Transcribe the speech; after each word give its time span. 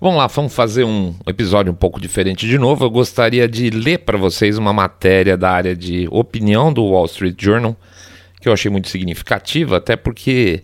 Vamos 0.00 0.18
lá, 0.18 0.28
vamos 0.28 0.54
fazer 0.54 0.84
um 0.84 1.12
episódio 1.26 1.72
um 1.72 1.74
pouco 1.74 2.00
diferente 2.00 2.46
de 2.46 2.56
novo. 2.56 2.84
Eu 2.84 2.90
gostaria 2.90 3.48
de 3.48 3.68
ler 3.68 3.98
para 3.98 4.16
vocês 4.16 4.56
uma 4.56 4.72
matéria 4.72 5.36
da 5.36 5.50
área 5.50 5.74
de 5.74 6.06
opinião 6.12 6.72
do 6.72 6.84
Wall 6.84 7.06
Street 7.06 7.34
Journal, 7.36 7.76
que 8.40 8.48
eu 8.48 8.52
achei 8.52 8.70
muito 8.70 8.88
significativa, 8.88 9.78
até 9.78 9.96
porque 9.96 10.62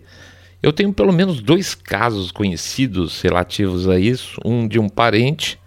eu 0.63 0.71
tenho 0.71 0.93
pelo 0.93 1.11
menos 1.11 1.41
dois 1.41 1.75
casos 1.75 2.31
conhecidos 2.31 3.19
relativos 3.19 3.89
a 3.89 3.99
isso: 3.99 4.39
um 4.45 4.65
de 4.69 4.79
um 4.79 4.87
parente 4.87 5.59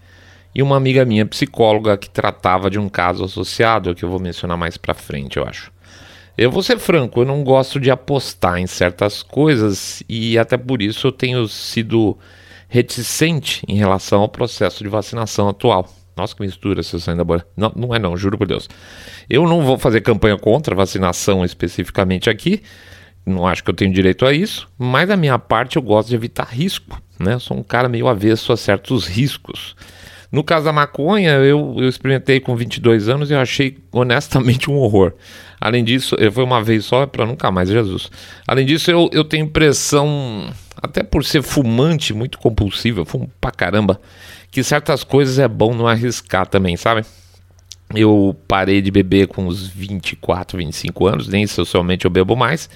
e 0.55 0.63
uma 0.63 0.79
amiga 0.79 1.05
minha 1.05 1.27
psicóloga 1.27 1.99
que 1.99 2.09
tratava 2.09 2.71
de 2.71 2.79
um 2.79 2.89
caso 2.89 3.23
associado, 3.23 3.95
que 3.95 4.03
eu 4.03 4.09
vou 4.09 4.19
mencionar 4.19 4.57
mais 4.57 4.79
para 4.79 4.95
frente, 4.95 5.37
eu 5.37 5.45
acho. 5.45 5.71
Eu 6.39 6.51
vou 6.51 6.63
ser 6.63 6.79
franco, 6.79 7.21
eu 7.21 7.27
não 7.27 7.45
gosto 7.45 7.79
de 7.79 7.91
apostar 7.91 8.57
em 8.57 8.67
certas 8.67 9.23
coisas 9.23 10.03
e 10.09 10.39
até 10.39 10.57
por 10.57 10.81
isso 10.81 11.09
eu 11.09 11.13
tenho 11.13 11.47
sido 11.47 12.17
reticente 12.69 13.63
em 13.67 13.77
relação 13.77 14.21
ao 14.21 14.29
processo 14.29 14.85
de 14.85 14.89
vacinação 14.89 15.49
atual. 15.49 15.89
Nossa, 16.17 16.35
que 16.35 16.43
mistura 16.43 16.81
essa 16.81 16.99
saindo 16.99 17.23
da. 17.23 17.45
Não, 17.57 17.73
não 17.75 17.95
é 17.95 17.99
não, 17.99 18.17
juro 18.17 18.37
por 18.37 18.47
Deus. 18.47 18.69
Eu 19.31 19.47
não 19.47 19.63
vou 19.63 19.79
fazer 19.79 20.01
campanha 20.01 20.37
contra 20.37 20.75
a 20.75 20.77
vacinação 20.77 21.45
especificamente 21.45 22.29
aqui. 22.29 22.63
Não 23.25 23.47
acho 23.47 23.63
que 23.63 23.71
eu 23.71 23.75
tenho 23.75 23.93
direito 23.93 24.27
a 24.27 24.33
isso, 24.33 24.69
mas 24.77 25.09
da 25.09 25.17
minha 25.17 25.39
parte 25.39 25.77
eu 25.77 25.83
gosto 25.83 26.09
de 26.09 26.15
evitar 26.15 26.49
risco, 26.49 27.01
né? 27.21 27.35
Eu 27.35 27.41
sou 27.41 27.57
um 27.57 27.63
cara 27.63 27.89
meio 27.89 28.09
avesso 28.09 28.53
a 28.53 28.57
certos 28.57 29.07
riscos. 29.07 29.77
No 30.31 30.45
caso 30.45 30.67
da 30.67 30.73
maconha, 30.73 31.33
eu, 31.33 31.75
eu 31.79 31.89
experimentei 31.89 32.39
com 32.39 32.55
22 32.55 33.09
anos 33.09 33.31
e 33.31 33.35
eu 33.35 33.41
achei 33.41 33.79
honestamente 33.91 34.71
um 34.71 34.77
horror. 34.77 35.13
Além 35.61 35.83
disso, 35.83 36.17
foi 36.33 36.45
uma 36.45 36.63
vez 36.63 36.85
só 36.85 37.07
para 37.07 37.27
nunca 37.27 37.51
mais, 37.51 37.69
Jesus. 37.69 38.11
Além 38.47 38.67
disso, 38.67 38.91
eu, 38.91 39.09
eu 39.13 39.25
tenho 39.25 39.47
impressão 39.47 40.53
até 40.81 41.03
por 41.03 41.25
ser 41.25 41.43
fumante 41.43 42.15
muito 42.15 42.39
compulsivo, 42.39 43.01
eu 43.01 43.05
fumo 43.05 43.31
pra 43.41 43.51
caramba, 43.51 44.01
que 44.51 44.63
certas 44.63 45.03
coisas 45.03 45.39
é 45.39 45.49
bom 45.49 45.75
não 45.75 45.87
arriscar 45.87 46.47
também, 46.47 46.77
sabe? 46.77 47.05
Eu 47.95 48.37
parei 48.47 48.83
de 48.83 48.91
beber 48.91 49.29
com 49.29 49.47
uns 49.47 49.67
24, 49.67 50.59
25 50.59 51.07
anos, 51.07 51.29
nem 51.29 51.47
socialmente 51.47 52.05
eu 52.05 52.11
bebo 52.11 52.37
mais. 52.37 52.69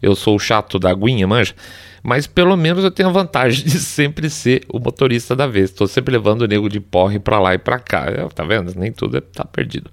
Eu 0.00 0.14
sou 0.14 0.36
o 0.36 0.38
chato 0.38 0.78
da 0.78 0.90
aguinha, 0.90 1.26
manja. 1.26 1.54
Mas 2.02 2.26
pelo 2.26 2.56
menos 2.56 2.84
eu 2.84 2.90
tenho 2.90 3.08
a 3.08 3.12
vantagem 3.12 3.64
de 3.64 3.78
sempre 3.78 4.30
ser 4.30 4.62
o 4.68 4.78
motorista 4.78 5.34
da 5.34 5.46
vez. 5.46 5.70
Estou 5.70 5.86
sempre 5.86 6.12
levando 6.12 6.42
o 6.42 6.46
nego 6.46 6.68
de 6.68 6.80
porre 6.80 7.18
para 7.18 7.40
lá 7.40 7.54
e 7.54 7.58
para 7.58 7.78
cá. 7.78 8.06
Tá 8.34 8.44
vendo? 8.44 8.72
Nem 8.76 8.92
tudo 8.92 9.18
está 9.18 9.44
perdido. 9.44 9.90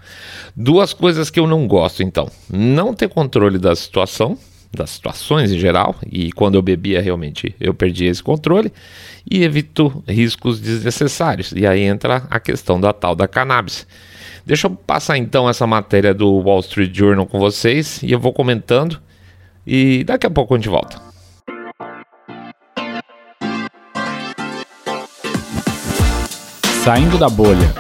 Duas 0.56 0.94
coisas 0.94 1.30
que 1.30 1.40
eu 1.40 1.48
não 1.48 1.68
gosto, 1.68 2.04
então: 2.04 2.30
não 2.50 2.94
ter 2.94 3.10
controle 3.10 3.58
da 3.58 3.76
situação 3.76 4.38
das 4.72 4.92
situações 4.92 5.52
em 5.52 5.58
geral, 5.58 5.96
e 6.12 6.32
quando 6.34 6.56
eu 6.56 6.62
bebia 6.62 7.02
realmente 7.02 7.56
eu 7.60 7.74
perdi 7.74 8.06
esse 8.06 8.22
controle, 8.22 8.72
e 9.30 9.44
evito 9.44 10.04
riscos 10.08 10.60
desnecessários. 10.60 11.52
E 11.54 11.66
aí 11.66 11.82
entra 11.82 12.28
a 12.30 12.40
questão 12.40 12.80
da 12.80 12.94
tal 12.94 13.16
da 13.16 13.28
cannabis. 13.28 13.88
Deixa 14.48 14.68
eu 14.68 14.72
passar 14.72 15.18
então 15.18 15.50
essa 15.50 15.68
matéria 15.68 16.14
do 16.14 16.40
Wall 16.40 16.62
Street 16.62 16.96
Journal 16.96 17.26
com 17.26 17.38
vocês 17.38 18.02
e 18.02 18.14
eu 18.14 18.18
vou 18.18 18.32
comentando 18.32 18.98
e 19.66 20.06
daqui 20.06 20.26
a 20.26 20.30
pouco 20.30 20.54
a 20.54 20.58
gente 20.58 20.70
volta. 20.70 21.02
Saindo 26.82 27.18
da 27.18 27.28
bolha. 27.28 27.74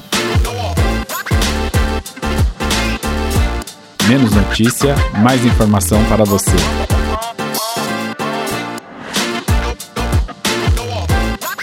Menos 4.10 4.36
notícia, 4.36 4.94
mais 5.24 5.46
informação 5.46 6.04
para 6.10 6.26
você. 6.26 6.52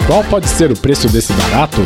Qual 0.07 0.25
pode 0.25 0.49
ser 0.49 0.73
o 0.73 0.79
preço 0.79 1.11
desse 1.11 1.35
barato? 1.35 1.83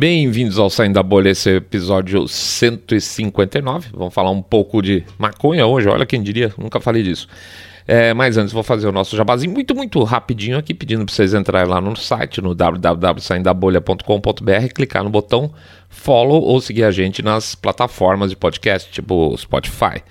Bem-vindos 0.00 0.58
ao 0.58 0.70
Saindo 0.70 0.94
da 0.94 1.02
Bolha, 1.02 1.28
esse 1.28 1.50
é 1.50 1.56
episódio 1.56 2.26
159. 2.26 3.90
Vamos 3.92 4.14
falar 4.14 4.30
um 4.30 4.40
pouco 4.40 4.80
de 4.80 5.04
maconha 5.18 5.66
hoje, 5.66 5.90
olha 5.90 6.06
quem 6.06 6.22
diria, 6.22 6.50
nunca 6.56 6.80
falei 6.80 7.02
disso. 7.02 7.28
É, 7.86 8.14
mas 8.14 8.38
antes 8.38 8.50
vou 8.50 8.62
fazer 8.62 8.88
o 8.88 8.92
nosso 8.92 9.14
jabazinho 9.14 9.52
muito, 9.52 9.74
muito 9.74 10.02
rapidinho 10.02 10.56
aqui, 10.56 10.72
pedindo 10.72 11.04
para 11.04 11.14
vocês 11.14 11.34
entrarem 11.34 11.68
lá 11.68 11.82
no 11.82 11.94
site, 11.96 12.40
no 12.40 12.54
www.saindabolha.com.br, 12.54 14.72
clicar 14.74 15.04
no 15.04 15.10
botão 15.10 15.52
follow 15.90 16.42
ou 16.44 16.62
seguir 16.62 16.84
a 16.84 16.90
gente 16.90 17.20
nas 17.20 17.54
plataformas 17.54 18.30
de 18.30 18.36
podcast, 18.36 18.90
tipo 18.90 19.36
Spotify. 19.36 20.02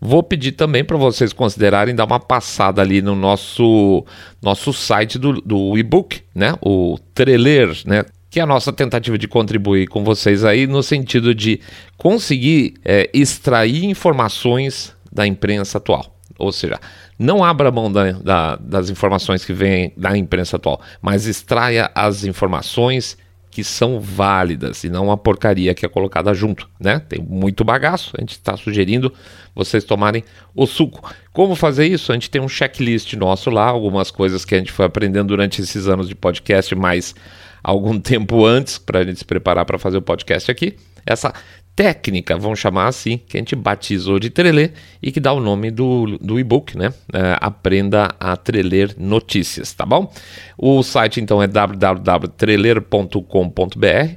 Vou 0.00 0.24
pedir 0.24 0.52
também 0.52 0.82
para 0.82 0.96
vocês 0.96 1.32
considerarem 1.32 1.94
dar 1.94 2.06
uma 2.06 2.18
passada 2.18 2.82
ali 2.82 3.00
no 3.00 3.14
nosso, 3.14 4.04
nosso 4.42 4.72
site 4.72 5.16
do, 5.16 5.40
do 5.40 5.78
e-book, 5.78 6.22
né? 6.34 6.56
O 6.60 6.98
Treler, 7.14 7.70
né? 7.86 8.04
Que 8.30 8.40
é 8.40 8.42
a 8.42 8.46
nossa 8.46 8.72
tentativa 8.72 9.16
de 9.16 9.26
contribuir 9.26 9.86
com 9.88 10.04
vocês 10.04 10.44
aí 10.44 10.66
no 10.66 10.82
sentido 10.82 11.34
de 11.34 11.60
conseguir 11.96 12.74
é, 12.84 13.08
extrair 13.12 13.84
informações 13.84 14.94
da 15.10 15.26
imprensa 15.26 15.78
atual. 15.78 16.14
Ou 16.38 16.52
seja, 16.52 16.78
não 17.18 17.42
abra 17.42 17.70
mão 17.70 17.90
da, 17.90 18.12
da, 18.12 18.56
das 18.56 18.90
informações 18.90 19.44
que 19.44 19.52
vêm 19.52 19.92
da 19.96 20.16
imprensa 20.16 20.56
atual, 20.56 20.80
mas 21.02 21.26
extraia 21.26 21.90
as 21.94 22.24
informações 22.24 23.16
que 23.50 23.64
são 23.64 23.98
válidas 23.98 24.84
e 24.84 24.88
não 24.88 25.10
a 25.10 25.16
porcaria 25.16 25.74
que 25.74 25.84
é 25.84 25.88
colocada 25.88 26.32
junto, 26.32 26.68
né? 26.78 27.00
Tem 27.00 27.20
muito 27.20 27.64
bagaço, 27.64 28.12
a 28.16 28.20
gente 28.20 28.32
está 28.32 28.56
sugerindo 28.56 29.12
vocês 29.52 29.82
tomarem 29.82 30.22
o 30.54 30.64
suco. 30.64 31.12
Como 31.32 31.56
fazer 31.56 31.86
isso? 31.86 32.12
A 32.12 32.14
gente 32.14 32.30
tem 32.30 32.40
um 32.40 32.48
checklist 32.48 33.14
nosso 33.14 33.50
lá, 33.50 33.64
algumas 33.64 34.12
coisas 34.12 34.44
que 34.44 34.54
a 34.54 34.58
gente 34.58 34.70
foi 34.70 34.86
aprendendo 34.86 35.28
durante 35.28 35.60
esses 35.60 35.88
anos 35.88 36.08
de 36.08 36.14
podcast, 36.14 36.72
mas 36.76 37.16
algum 37.62 37.98
tempo 38.00 38.44
antes 38.44 38.78
para 38.78 39.00
a 39.00 39.04
gente 39.04 39.18
se 39.18 39.24
preparar 39.24 39.64
para 39.64 39.78
fazer 39.78 39.98
o 39.98 40.02
podcast 40.02 40.50
aqui. 40.50 40.76
Essa 41.06 41.32
técnica, 41.78 42.36
vamos 42.36 42.58
chamar 42.58 42.88
assim, 42.88 43.18
que 43.18 43.36
a 43.36 43.40
gente 43.40 43.54
batizou 43.54 44.18
de 44.18 44.30
Trelê 44.30 44.72
e 45.00 45.12
que 45.12 45.20
dá 45.20 45.32
o 45.32 45.38
nome 45.38 45.70
do, 45.70 46.18
do 46.18 46.40
e-book, 46.40 46.76
né? 46.76 46.92
É, 47.12 47.36
aprenda 47.40 48.12
a 48.18 48.36
treler 48.36 48.96
notícias, 48.98 49.72
tá 49.72 49.86
bom? 49.86 50.12
O 50.58 50.82
site 50.82 51.20
então 51.20 51.40
é 51.40 51.46
www.treler.com.br 51.46 54.16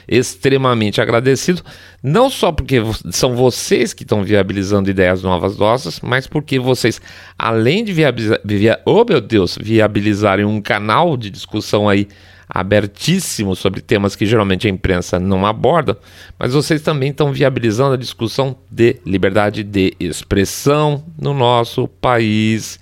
extremamente 0.06 1.00
agradecido, 1.00 1.62
não 2.02 2.28
só 2.28 2.52
porque 2.52 2.76
são 3.10 3.34
vocês 3.34 3.94
que 3.94 4.02
estão 4.02 4.22
viabilizando 4.22 4.90
ideias 4.90 5.22
novas 5.22 5.56
nossas, 5.56 6.00
mas 6.00 6.26
porque 6.26 6.58
vocês, 6.58 7.00
além 7.38 7.84
de 7.84 7.92
viabilizar, 7.92 8.40
via, 8.44 8.80
oh 8.84 9.04
meu 9.08 9.20
Deus, 9.20 9.56
viabilizarem 9.60 10.44
um 10.44 10.60
canal 10.60 11.16
de 11.16 11.30
discussão 11.30 11.88
aí 11.88 12.06
abertíssimo 12.54 13.56
sobre 13.56 13.80
temas 13.80 14.14
que 14.14 14.24
geralmente 14.24 14.68
a 14.68 14.70
imprensa 14.70 15.18
não 15.18 15.44
aborda, 15.44 15.98
mas 16.38 16.54
vocês 16.54 16.80
também 16.80 17.10
estão 17.10 17.32
viabilizando 17.32 17.94
a 17.94 17.98
discussão 17.98 18.56
de 18.70 19.00
liberdade 19.04 19.64
de 19.64 19.96
expressão 19.98 21.04
no 21.20 21.34
nosso 21.34 21.88
país, 21.88 22.78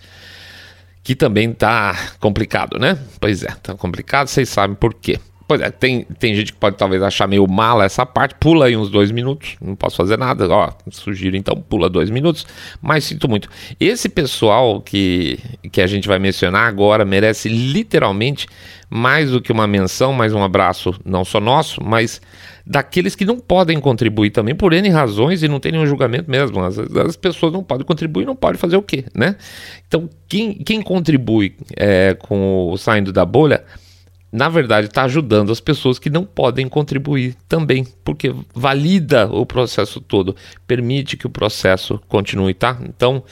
que 1.02 1.16
também 1.16 1.50
está 1.50 1.98
complicado, 2.20 2.78
né? 2.78 2.98
Pois 3.18 3.42
é, 3.42 3.48
está 3.48 3.74
complicado, 3.74 4.28
vocês 4.28 4.50
sabem 4.50 4.76
por 4.76 4.92
quê. 4.92 5.18
Pois 5.52 5.60
é, 5.60 5.70
tem, 5.70 6.06
tem 6.18 6.34
gente 6.34 6.50
que 6.50 6.58
pode 6.58 6.78
talvez 6.78 7.02
achar 7.02 7.28
meio 7.28 7.46
mala 7.46 7.84
essa 7.84 8.06
parte, 8.06 8.34
pula 8.40 8.64
aí 8.64 8.74
uns 8.74 8.88
dois 8.88 9.10
minutos, 9.10 9.54
não 9.60 9.76
posso 9.76 9.98
fazer 9.98 10.16
nada, 10.16 10.48
ó, 10.48 10.70
sugiro 10.90 11.36
então 11.36 11.54
pula 11.68 11.90
dois 11.90 12.08
minutos, 12.08 12.46
mas 12.80 13.04
sinto 13.04 13.28
muito. 13.28 13.50
Esse 13.78 14.08
pessoal 14.08 14.80
que, 14.80 15.38
que 15.70 15.82
a 15.82 15.86
gente 15.86 16.08
vai 16.08 16.18
mencionar 16.18 16.66
agora 16.66 17.04
merece 17.04 17.50
literalmente 17.50 18.46
mais 18.88 19.30
do 19.30 19.42
que 19.42 19.52
uma 19.52 19.66
menção, 19.66 20.14
mais 20.14 20.32
um 20.32 20.42
abraço, 20.42 20.98
não 21.04 21.22
só 21.22 21.38
nosso, 21.38 21.84
mas 21.84 22.18
daqueles 22.66 23.14
que 23.14 23.26
não 23.26 23.38
podem 23.38 23.78
contribuir 23.78 24.30
também 24.30 24.54
por 24.54 24.72
N 24.72 24.88
razões 24.88 25.42
e 25.42 25.48
não 25.48 25.60
tem 25.60 25.72
nenhum 25.72 25.86
julgamento 25.86 26.30
mesmo. 26.30 26.64
As, 26.64 26.78
as 26.78 27.16
pessoas 27.16 27.52
não 27.52 27.62
podem 27.62 27.84
contribuir, 27.84 28.24
não 28.24 28.36
podem 28.36 28.58
fazer 28.58 28.78
o 28.78 28.82
quê, 28.82 29.04
né? 29.14 29.36
Então, 29.86 30.08
quem, 30.26 30.54
quem 30.54 30.80
contribui 30.80 31.56
é, 31.76 32.14
com 32.14 32.70
o 32.70 32.78
saindo 32.78 33.12
da 33.12 33.26
bolha 33.26 33.62
na 34.32 34.48
verdade, 34.48 34.86
está 34.86 35.02
ajudando 35.02 35.52
as 35.52 35.60
pessoas 35.60 35.98
que 35.98 36.08
não 36.08 36.24
podem 36.24 36.66
contribuir 36.66 37.36
também, 37.46 37.86
porque 38.02 38.34
valida 38.54 39.28
o 39.30 39.44
processo 39.44 40.00
todo, 40.00 40.34
permite 40.66 41.18
que 41.18 41.26
o 41.26 41.30
processo 41.30 42.00
continue, 42.08 42.54
tá? 42.54 42.78
Então, 42.88 43.22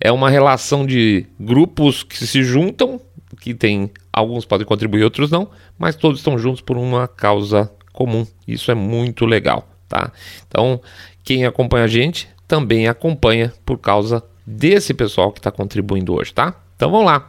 é 0.00 0.10
uma 0.10 0.28
relação 0.28 0.84
de 0.84 1.24
grupos 1.38 2.02
que 2.02 2.26
se 2.26 2.42
juntam, 2.42 3.00
que 3.40 3.54
tem 3.54 3.88
alguns 4.12 4.44
podem 4.44 4.66
contribuir, 4.66 5.04
outros 5.04 5.30
não, 5.30 5.48
mas 5.78 5.94
todos 5.94 6.18
estão 6.18 6.36
juntos 6.36 6.60
por 6.60 6.76
uma 6.76 7.06
causa 7.06 7.70
comum. 7.92 8.26
Isso 8.46 8.72
é 8.72 8.74
muito 8.74 9.24
legal, 9.24 9.68
tá? 9.88 10.10
Então, 10.48 10.80
quem 11.22 11.46
acompanha 11.46 11.84
a 11.84 11.88
gente 11.88 12.28
também 12.48 12.88
acompanha 12.88 13.52
por 13.64 13.78
causa 13.78 14.24
desse 14.44 14.92
pessoal 14.92 15.30
que 15.30 15.38
está 15.38 15.52
contribuindo 15.52 16.14
hoje, 16.14 16.34
tá? 16.34 16.54
Então, 16.74 16.90
vamos 16.90 17.06
lá. 17.06 17.28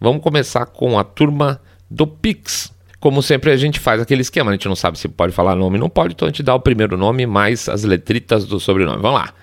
Vamos 0.00 0.22
começar 0.22 0.64
com 0.64 0.98
a 0.98 1.04
turma 1.04 1.60
do 1.90 2.06
Pix. 2.06 2.72
Como 3.00 3.22
sempre, 3.22 3.50
a 3.50 3.56
gente 3.56 3.80
faz 3.80 4.00
aquele 4.00 4.20
esquema, 4.20 4.50
a 4.50 4.54
gente 4.54 4.68
não 4.68 4.76
sabe 4.76 4.98
se 4.98 5.08
pode 5.08 5.32
falar 5.32 5.56
nome 5.56 5.78
não 5.78 5.88
pode, 5.88 6.12
então 6.12 6.26
a 6.26 6.30
gente 6.30 6.42
dá 6.42 6.54
o 6.54 6.60
primeiro 6.60 6.98
nome 6.98 7.26
mais 7.26 7.68
as 7.68 7.82
letritas 7.82 8.44
do 8.44 8.60
sobrenome. 8.60 9.00
Vamos 9.00 9.20
lá. 9.20 9.34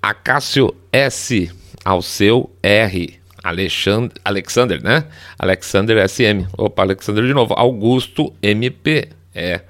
Acácio 0.00 0.74
S, 0.90 1.50
ao 1.84 2.00
seu 2.00 2.50
R. 2.62 3.18
Alexandre, 3.42 4.20
Alexander, 4.24 4.82
né? 4.82 5.04
Alexander 5.38 6.08
SM. 6.08 6.46
Opa, 6.56 6.82
Alexander 6.82 7.24
de 7.24 7.34
novo. 7.34 7.54
Augusto 7.54 8.32
MP. 8.42 9.08
É. 9.34 9.60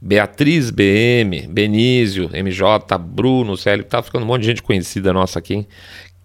Beatriz 0.00 0.70
BM, 0.70 1.46
Benísio, 1.48 2.30
MJ, 2.32 2.96
Bruno, 2.98 3.54
Célio, 3.54 3.84
tá 3.84 4.02
ficando 4.02 4.22
um 4.22 4.26
monte 4.26 4.42
de 4.42 4.46
gente 4.46 4.62
conhecida 4.62 5.12
nossa 5.12 5.38
aqui, 5.38 5.54
hein? 5.54 5.68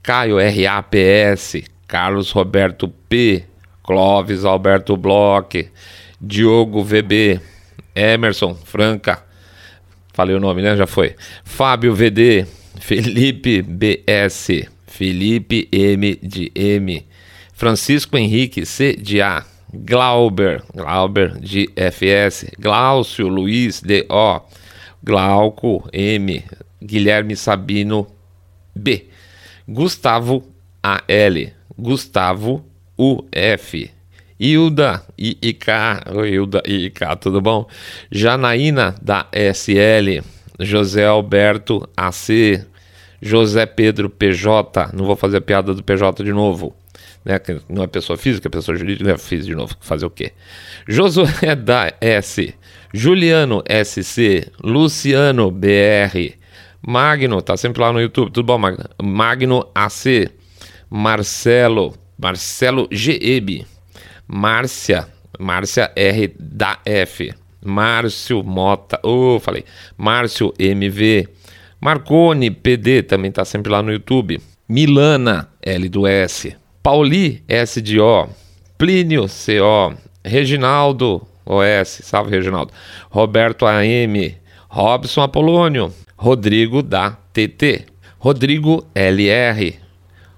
Caio 0.02 0.38
RAPS, 0.38 1.64
Carlos 1.86 2.32
Roberto 2.32 2.88
P, 3.10 3.44
Clóvis 3.86 4.44
Alberto 4.44 4.98
Bloch, 4.98 5.70
Diogo 6.20 6.84
VB, 6.84 7.40
Emerson 7.94 8.56
Franca, 8.56 9.24
falei 10.12 10.36
o 10.36 10.40
nome, 10.40 10.64
né? 10.64 10.76
Já 10.76 10.88
foi. 10.88 11.16
Fábio 11.44 11.94
VD, 11.94 12.48
Felipe 12.80 13.62
BS, 13.62 14.68
Felipe 14.88 15.70
M 15.72 16.16
de 16.16 16.52
M, 16.56 17.06
Francisco 17.54 18.18
Henrique 18.18 18.66
C 18.66 18.94
de 18.94 19.22
A, 19.22 19.46
Glauber, 19.72 20.64
Glauber 20.74 21.38
de 21.38 21.70
FS, 21.76 22.48
Glaucio 22.58 23.28
Luiz 23.28 23.82
de 23.82 24.04
O, 24.10 24.42
Glauco 25.04 25.88
M, 25.94 26.44
Guilherme 26.82 27.36
Sabino 27.36 28.08
B, 28.76 29.06
Gustavo 29.68 30.44
AL, 30.82 31.52
Gustavo 31.78 32.66
UF, 32.98 33.92
Hilda 34.40 35.04
IIK, 35.18 35.68
oi 36.16 36.30
Hilda 36.30 36.62
IIK, 36.66 37.00
tudo 37.20 37.42
bom? 37.42 37.68
Janaína 38.12 38.96
da 39.02 39.28
SL, 39.54 40.24
José 40.60 41.06
Alberto 41.06 41.88
AC, 41.96 42.66
José 43.22 43.66
Pedro 43.66 44.10
PJ, 44.10 44.92
não 44.94 45.06
vou 45.06 45.16
fazer 45.16 45.38
a 45.38 45.42
piada 45.42 45.74
do 45.74 45.84
PJ 45.84 46.24
de 46.24 46.32
novo, 46.32 46.76
né? 47.24 47.40
Não 47.68 47.84
é 47.84 47.88
pessoa 47.88 48.18
física, 48.18 48.48
é 48.48 48.50
pessoa 48.50 48.78
jurídica, 48.78 49.12
né? 49.12 49.18
fiz 49.18 49.46
de 49.46 49.56
novo, 49.56 49.76
fazer 49.82 50.06
o 50.06 50.10
quê? 50.10 50.32
Josué 50.88 51.56
da 51.56 51.94
S, 52.00 52.54
Juliano 52.94 53.64
SC, 53.68 54.52
Luciano 54.64 55.52
BR, 55.52 56.36
Magno, 56.82 57.42
tá 57.42 57.58
sempre 57.58 57.82
lá 57.82 57.92
no 57.92 58.00
YouTube, 58.00 58.32
tudo 58.32 58.46
bom, 58.46 58.58
Magno? 58.58 58.86
Magno 59.02 59.70
AC, 59.74 60.30
Marcelo 60.90 61.94
Marcelo 62.18 62.88
GEB, 62.92 63.66
Márcia, 64.28 65.08
Márcia 65.40 65.92
R 65.96 66.34
da 66.40 66.80
F, 66.86 67.34
Márcio 67.64 68.44
Mota, 68.44 69.00
oh, 69.04 69.40
falei, 69.40 69.66
Márcio 69.98 70.54
MV, 70.58 71.28
Marcone 71.80 72.52
PD, 72.52 73.04
também 73.04 73.32
tá 73.32 73.44
sempre 73.44 73.72
lá 73.72 73.82
no 73.82 73.92
YouTube, 73.92 74.42
Milana 74.68 75.50
L 75.62 75.90
do 75.90 76.08
S, 76.08 76.56
Pauli 76.82 77.44
S 77.48 77.82
de 77.82 78.00
O, 78.00 78.28
Plínio 78.78 79.26
CO, 79.28 79.96
Reginaldo 80.24 81.28
OS, 81.46 82.00
salve 82.04 82.32
Reginaldo, 82.32 82.74
Roberto 83.10 83.66
AM, 83.68 84.36
Robson 84.68 85.22
Apolônio, 85.22 85.94
Rodrigo 86.18 86.82
da 86.82 87.12
TT, 87.32 87.86
Rodrigo 88.18 88.86
LR, 88.96 89.76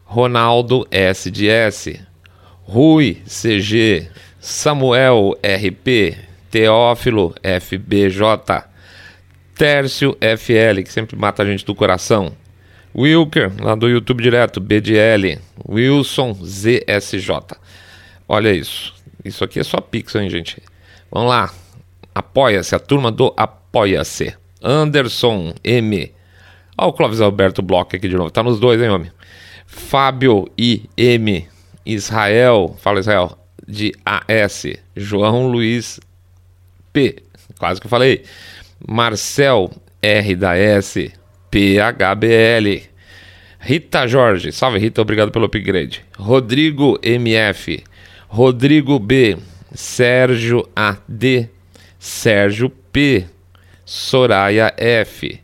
Ronaldo 0.08 0.88
S 0.90 1.30
S, 1.48 2.00
Rui 2.64 3.22
CG, 3.26 4.10
Samuel 4.40 5.38
RP, 5.44 6.18
Teófilo 6.50 7.36
FBJ, 7.44 8.64
Tércio 9.54 10.18
FL, 10.22 10.82
que 10.82 10.92
sempre 10.92 11.18
mata 11.18 11.44
a 11.44 11.46
gente 11.46 11.66
do 11.66 11.76
coração, 11.76 12.32
Wilker, 12.96 13.52
lá 13.62 13.76
do 13.76 13.90
YouTube 13.90 14.24
direto, 14.24 14.62
BDL, 14.62 15.40
Wilson 15.68 16.34
ZSJ. 16.34 17.58
Olha 18.28 18.54
isso. 18.54 18.96
Isso 19.26 19.44
aqui 19.44 19.60
é 19.60 19.64
só 19.64 19.82
pixel, 19.82 20.22
hein, 20.22 20.30
gente? 20.30 20.64
Vamos 21.12 21.30
lá. 21.30 21.54
Apoia-se, 22.16 22.74
a 22.74 22.80
turma 22.80 23.12
do 23.12 23.34
Apoia-se. 23.36 24.34
Anderson 24.64 25.54
M. 25.64 26.12
Olha 26.78 26.88
o 26.88 26.94
Clóvis 26.94 27.20
Alberto 27.20 27.62
Bloch 27.62 27.94
aqui 27.94 28.08
de 28.08 28.16
novo. 28.16 28.32
Tá 28.32 28.42
nos 28.42 28.60
dois, 28.60 28.82
hein, 28.82 28.90
homem? 28.90 29.12
Fábio 29.68 30.50
IM, 30.58 31.46
Israel, 31.86 32.76
fala 32.80 33.02
Israel, 33.02 33.38
de 33.68 33.94
AS, 34.06 34.66
João 34.96 35.48
Luiz 35.48 36.00
P, 36.94 37.22
quase 37.60 37.80
que 37.80 37.86
eu 37.86 37.92
falei, 37.92 38.24
Marcel 38.88 39.70
R 40.02 40.36
da 40.36 40.56
S, 40.56 41.12
PHBL, 41.52 42.88
Rita 43.60 44.08
Jorge, 44.08 44.52
salve 44.54 44.80
Rita, 44.80 45.02
obrigado 45.02 45.32
pelo 45.32 45.46
upgrade, 45.46 46.04
Rodrigo 46.18 46.98
MF, 47.04 47.84
Rodrigo 48.30 48.98
B, 48.98 49.38
Sérgio 49.74 50.68
AD, 50.74 51.50
Sérgio 52.00 52.70
P, 52.70 53.26
Soraya 53.86 54.74
F, 54.78 55.42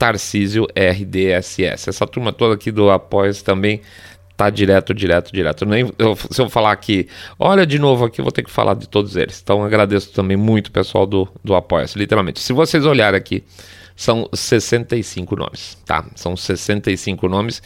Tarcísio 0.00 0.66
RDSS. 0.74 1.90
Essa 1.90 2.06
turma 2.06 2.32
toda 2.32 2.54
aqui 2.54 2.72
do 2.72 2.90
Apoias 2.90 3.42
também 3.42 3.82
tá 4.34 4.48
direto, 4.48 4.94
direto, 4.94 5.30
direto. 5.30 5.66
Nem, 5.66 5.92
eu, 5.98 6.16
se 6.16 6.40
eu 6.40 6.48
falar 6.48 6.72
aqui, 6.72 7.06
olha 7.38 7.66
de 7.66 7.78
novo 7.78 8.06
aqui, 8.06 8.18
eu 8.18 8.24
vou 8.24 8.32
ter 8.32 8.42
que 8.42 8.50
falar 8.50 8.72
de 8.72 8.88
todos 8.88 9.14
eles. 9.14 9.38
Então 9.42 9.62
agradeço 9.62 10.10
também 10.14 10.38
muito 10.38 10.68
o 10.68 10.70
pessoal 10.70 11.06
do, 11.06 11.28
do 11.44 11.54
Apoia-se, 11.54 11.98
literalmente. 11.98 12.40
Se 12.40 12.54
vocês 12.54 12.86
olharem 12.86 13.18
aqui, 13.18 13.44
são 13.94 14.26
65 14.32 15.36
nomes, 15.36 15.76
tá? 15.84 16.06
São 16.16 16.34
65 16.34 17.28
nomes 17.28 17.62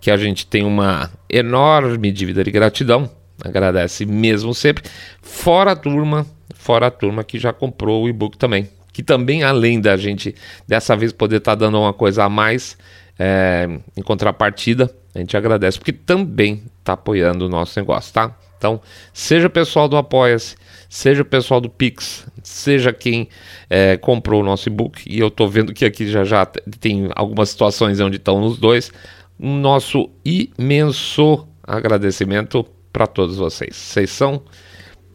que 0.00 0.12
a 0.12 0.16
gente 0.16 0.46
tem 0.46 0.64
uma 0.64 1.10
enorme 1.28 2.12
dívida 2.12 2.44
de 2.44 2.52
gratidão. 2.52 3.10
Agradece 3.44 4.06
mesmo 4.06 4.54
sempre. 4.54 4.84
Fora 5.20 5.72
a 5.72 5.76
turma, 5.76 6.24
fora 6.54 6.86
a 6.86 6.90
turma 6.92 7.24
que 7.24 7.40
já 7.40 7.52
comprou 7.52 8.04
o 8.04 8.08
e-book 8.08 8.38
também 8.38 8.68
que 8.92 9.02
também, 9.02 9.42
além 9.42 9.80
da 9.80 9.96
gente 9.96 10.34
dessa 10.66 10.96
vez 10.96 11.12
poder 11.12 11.36
estar 11.36 11.52
tá 11.52 11.64
dando 11.64 11.78
uma 11.78 11.92
coisa 11.92 12.24
a 12.24 12.28
mais 12.28 12.76
é, 13.18 13.68
em 13.96 14.02
contrapartida, 14.02 14.94
a 15.14 15.18
gente 15.18 15.36
agradece 15.36 15.78
porque 15.78 15.92
também 15.92 16.62
está 16.78 16.94
apoiando 16.94 17.46
o 17.46 17.48
nosso 17.48 17.78
negócio, 17.78 18.12
tá? 18.12 18.36
Então, 18.56 18.80
seja 19.12 19.48
o 19.48 19.50
pessoal 19.50 19.88
do 19.88 19.96
Apoia-se, 19.96 20.56
seja 20.88 21.22
o 21.22 21.24
pessoal 21.24 21.60
do 21.60 21.68
Pix, 21.68 22.26
seja 22.42 22.92
quem 22.92 23.28
é, 23.68 23.96
comprou 23.96 24.40
o 24.40 24.44
nosso 24.44 24.68
e-book, 24.68 25.02
e 25.04 25.18
eu 25.18 25.28
estou 25.28 25.48
vendo 25.48 25.72
que 25.72 25.84
aqui 25.84 26.06
já 26.06 26.22
já 26.22 26.46
tem 26.46 27.08
algumas 27.16 27.50
situações 27.50 27.98
onde 27.98 28.18
estão 28.18 28.40
os 28.44 28.58
dois, 28.58 28.92
um 29.38 29.58
nosso 29.58 30.08
imenso 30.24 31.46
agradecimento 31.64 32.64
para 32.92 33.06
todos 33.06 33.36
vocês. 33.36 33.74
Vocês 33.74 34.10
são 34.10 34.42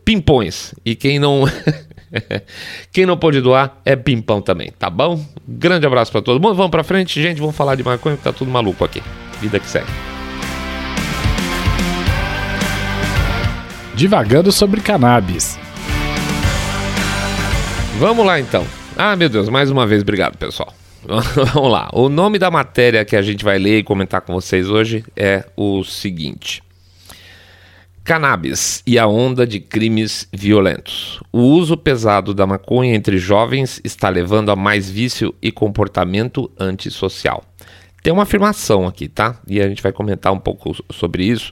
pimpões, 0.07 0.73
e 0.85 0.95
quem 0.95 1.19
não 1.19 1.43
Quem 2.93 3.05
não 3.05 3.17
pode 3.17 3.41
doar 3.41 3.81
é 3.83 3.93
pimpão 3.93 4.41
também, 4.41 4.71
tá 4.79 4.89
bom? 4.89 5.21
Grande 5.45 5.85
abraço 5.85 6.13
para 6.13 6.21
todo 6.21 6.41
mundo. 6.41 6.55
Vamos 6.55 6.71
para 6.71 6.81
frente, 6.81 7.21
gente. 7.21 7.41
Vamos 7.41 7.57
falar 7.57 7.75
de 7.75 7.83
maconha 7.83 8.15
que 8.15 8.23
tá 8.23 8.31
tudo 8.31 8.49
maluco 8.49 8.85
aqui. 8.85 9.03
Vida 9.41 9.59
que 9.59 9.67
segue. 9.67 9.85
Divagando 13.95 14.49
sobre 14.49 14.79
cannabis. 14.79 15.59
Vamos 17.99 18.25
lá 18.25 18.39
então. 18.39 18.65
Ah, 18.95 19.17
meu 19.17 19.27
Deus, 19.27 19.49
mais 19.49 19.69
uma 19.69 19.85
vez, 19.85 20.03
obrigado, 20.03 20.37
pessoal. 20.37 20.73
Vamos 21.03 21.69
lá. 21.69 21.89
O 21.91 22.07
nome 22.07 22.39
da 22.39 22.49
matéria 22.49 23.03
que 23.03 23.17
a 23.17 23.21
gente 23.21 23.43
vai 23.43 23.59
ler 23.59 23.79
e 23.79 23.83
comentar 23.83 24.21
com 24.21 24.33
vocês 24.33 24.69
hoje 24.69 25.03
é 25.17 25.43
o 25.57 25.83
seguinte: 25.83 26.63
Cannabis 28.07 28.81
e 28.87 28.97
a 28.97 29.05
onda 29.05 29.45
de 29.45 29.59
crimes 29.59 30.29
violentos. 30.31 31.21
O 31.29 31.41
uso 31.41 31.75
pesado 31.75 32.33
da 32.33 32.47
maconha 32.47 32.95
entre 32.95 33.17
jovens 33.17 33.81
está 33.83 34.07
levando 34.07 34.49
a 34.49 34.55
mais 34.55 34.89
vício 34.89 35.35
e 35.41 35.51
comportamento 35.51 36.49
antissocial. 36.57 37.43
Tem 38.01 38.13
uma 38.13 38.23
afirmação 38.23 38.87
aqui, 38.87 39.09
tá? 39.09 39.37
E 39.45 39.59
a 39.59 39.67
gente 39.67 39.83
vai 39.83 39.91
comentar 39.91 40.31
um 40.31 40.39
pouco 40.39 40.73
sobre 40.89 41.25
isso, 41.25 41.51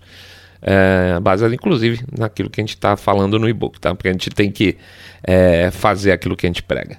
é, 0.61 1.19
baseado 1.19 1.53
inclusive 1.53 2.05
naquilo 2.17 2.49
que 2.49 2.61
a 2.61 2.63
gente 2.63 2.75
está 2.75 2.95
falando 2.95 3.37
no 3.37 3.49
e-book, 3.49 3.77
tá? 3.77 3.93
Porque 3.93 4.07
a 4.07 4.13
gente 4.13 4.29
tem 4.29 4.49
que 4.49 4.77
é, 5.25 5.69
fazer 5.71 6.13
aquilo 6.13 6.37
que 6.37 6.45
a 6.45 6.49
gente 6.49 6.63
prega. 6.63 6.97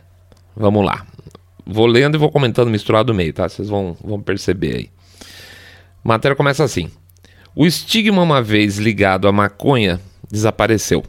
Vamos 0.54 0.84
lá. 0.84 1.06
Vou 1.64 1.86
lendo 1.86 2.16
e 2.16 2.18
vou 2.18 2.30
comentando 2.30 2.68
misturado 2.68 3.10
no 3.10 3.16
meio, 3.16 3.32
tá? 3.32 3.48
Vocês 3.48 3.70
vão, 3.70 3.96
vão 4.04 4.20
perceber 4.20 4.76
aí. 4.76 4.90
A 6.04 6.08
matéria 6.08 6.36
começa 6.36 6.62
assim. 6.62 6.90
O 7.58 7.64
estigma, 7.64 8.20
uma 8.20 8.42
vez 8.42 8.76
ligado 8.76 9.26
à 9.26 9.32
maconha, 9.32 9.98
desapareceu. 10.30 11.02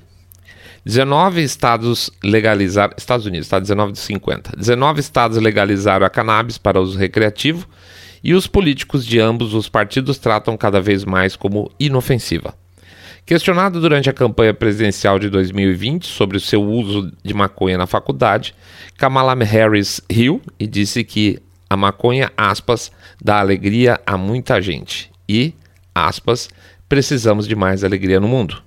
19 0.85 1.43
estados 1.43 2.09
legalizaram. 2.23 2.93
Estados 2.97 3.25
Unidos, 3.25 3.49
tá? 3.49 3.59
19 3.59 3.91
de 3.91 3.99
50. 3.99 4.53
19 4.55 5.01
estados 5.01 5.37
legalizaram 5.39 6.05
a 6.05 6.09
cannabis 6.09 6.57
para 6.57 6.79
uso 6.79 6.97
recreativo 6.97 7.67
e 8.23 8.33
os 8.33 8.47
políticos 8.47 9.05
de 9.05 9.19
ambos 9.19 9.53
os 9.53 9.67
partidos 9.67 10.19
tratam 10.19 10.55
cada 10.55 10.79
vez 10.79 11.03
mais 11.03 11.35
como 11.35 11.69
inofensiva. 11.77 12.55
Questionado 13.25 13.81
durante 13.81 14.09
a 14.09 14.13
campanha 14.13 14.53
presidencial 14.53 15.19
de 15.19 15.29
2020 15.29 16.07
sobre 16.07 16.37
o 16.37 16.39
seu 16.39 16.63
uso 16.63 17.11
de 17.25 17.33
maconha 17.33 17.77
na 17.77 17.85
faculdade, 17.85 18.55
Kamala 18.97 19.35
Harris 19.43 19.99
riu 20.09 20.41
e 20.57 20.65
disse 20.65 21.03
que 21.03 21.39
a 21.69 21.75
maconha, 21.75 22.31
aspas, 22.37 22.89
dá 23.21 23.37
alegria 23.37 23.99
a 24.05 24.17
muita 24.17 24.61
gente 24.61 25.11
e, 25.27 25.53
aspas, 26.05 26.49
precisamos 26.87 27.47
de 27.47 27.55
mais 27.55 27.83
alegria 27.83 28.19
no 28.19 28.27
mundo. 28.27 28.61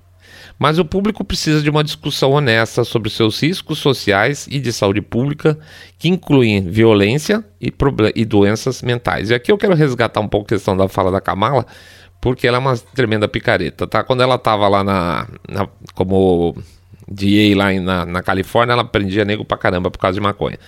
Mas 0.59 0.77
o 0.77 0.85
público 0.85 1.23
precisa 1.23 1.59
de 1.61 1.69
uma 1.71 1.83
discussão 1.83 2.33
honesta 2.33 2.83
sobre 2.83 3.09
seus 3.09 3.41
riscos 3.41 3.79
sociais 3.79 4.47
e 4.49 4.59
de 4.59 4.71
saúde 4.71 5.01
pública, 5.01 5.57
que 5.97 6.07
incluem 6.07 6.61
violência 6.61 7.43
e, 7.59 7.73
e 8.15 8.25
doenças 8.25 8.83
mentais. 8.83 9.31
E 9.31 9.33
aqui 9.33 9.51
eu 9.51 9.57
quero 9.57 9.73
resgatar 9.73 10.19
um 10.19 10.27
pouco 10.27 10.45
a 10.45 10.49
questão 10.49 10.77
da 10.77 10.87
fala 10.87 11.11
da 11.11 11.19
Kamala, 11.19 11.65
porque 12.21 12.47
ela 12.47 12.57
é 12.57 12.59
uma 12.59 12.77
tremenda 12.77 13.27
picareta, 13.27 13.87
tá? 13.87 14.03
Quando 14.03 14.21
ela 14.21 14.37
tava 14.37 14.67
lá 14.67 14.83
na, 14.83 15.27
na 15.49 15.67
como 15.95 16.55
DA 17.07 17.55
lá 17.55 17.73
na, 17.81 18.05
na 18.05 18.21
Califórnia, 18.21 18.73
ela 18.73 18.83
prendia 18.83 19.25
nego 19.25 19.43
pra 19.43 19.57
caramba 19.57 19.89
por 19.89 19.97
causa 19.97 20.13
de 20.13 20.21
maconha. 20.21 20.59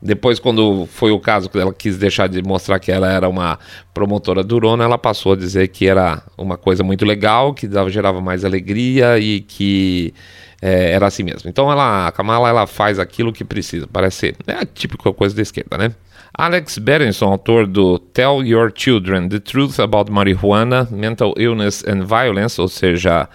Depois, 0.00 0.38
quando 0.38 0.86
foi 0.86 1.10
o 1.10 1.18
caso 1.18 1.48
que 1.48 1.58
ela 1.58 1.72
quis 1.72 1.96
deixar 1.96 2.28
de 2.28 2.42
mostrar 2.42 2.78
que 2.78 2.92
ela 2.92 3.10
era 3.10 3.28
uma 3.28 3.58
promotora 3.94 4.44
durona, 4.44 4.84
ela 4.84 4.98
passou 4.98 5.32
a 5.32 5.36
dizer 5.36 5.68
que 5.68 5.88
era 5.88 6.22
uma 6.36 6.56
coisa 6.56 6.84
muito 6.84 7.04
legal, 7.04 7.54
que 7.54 7.68
gerava 7.88 8.20
mais 8.20 8.44
alegria 8.44 9.18
e 9.18 9.40
que 9.40 10.12
é, 10.60 10.92
era 10.92 11.06
assim 11.06 11.22
mesmo. 11.22 11.48
Então, 11.48 11.70
ela, 11.70 12.08
a 12.08 12.12
Kamala 12.12 12.48
ela 12.48 12.66
faz 12.66 12.98
aquilo 12.98 13.32
que 13.32 13.44
precisa. 13.44 13.86
Parece 13.90 14.34
é 14.46 14.52
a 14.52 14.66
típica 14.66 15.12
coisa 15.12 15.34
da 15.34 15.42
esquerda, 15.42 15.78
né? 15.78 15.94
Alex 16.38 16.76
Berenson, 16.76 17.30
autor 17.30 17.66
do 17.66 17.98
Tell 17.98 18.44
Your 18.44 18.70
Children 18.74 19.30
the 19.30 19.38
Truth 19.38 19.80
About 19.80 20.12
Marijuana, 20.12 20.86
Mental 20.90 21.32
Illness 21.38 21.82
and 21.88 22.04
Violence, 22.04 22.60
ou 22.60 22.68
seja, 22.68 23.26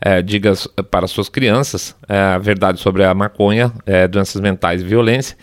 é, 0.00 0.22
diga 0.22 0.54
para 0.90 1.06
suas 1.06 1.28
crianças 1.28 1.94
é, 2.08 2.18
a 2.18 2.38
verdade 2.38 2.80
sobre 2.80 3.04
a 3.04 3.12
maconha, 3.14 3.72
é, 3.84 4.08
doenças 4.08 4.40
mentais 4.40 4.80
e 4.80 4.84
violência, 4.84 5.36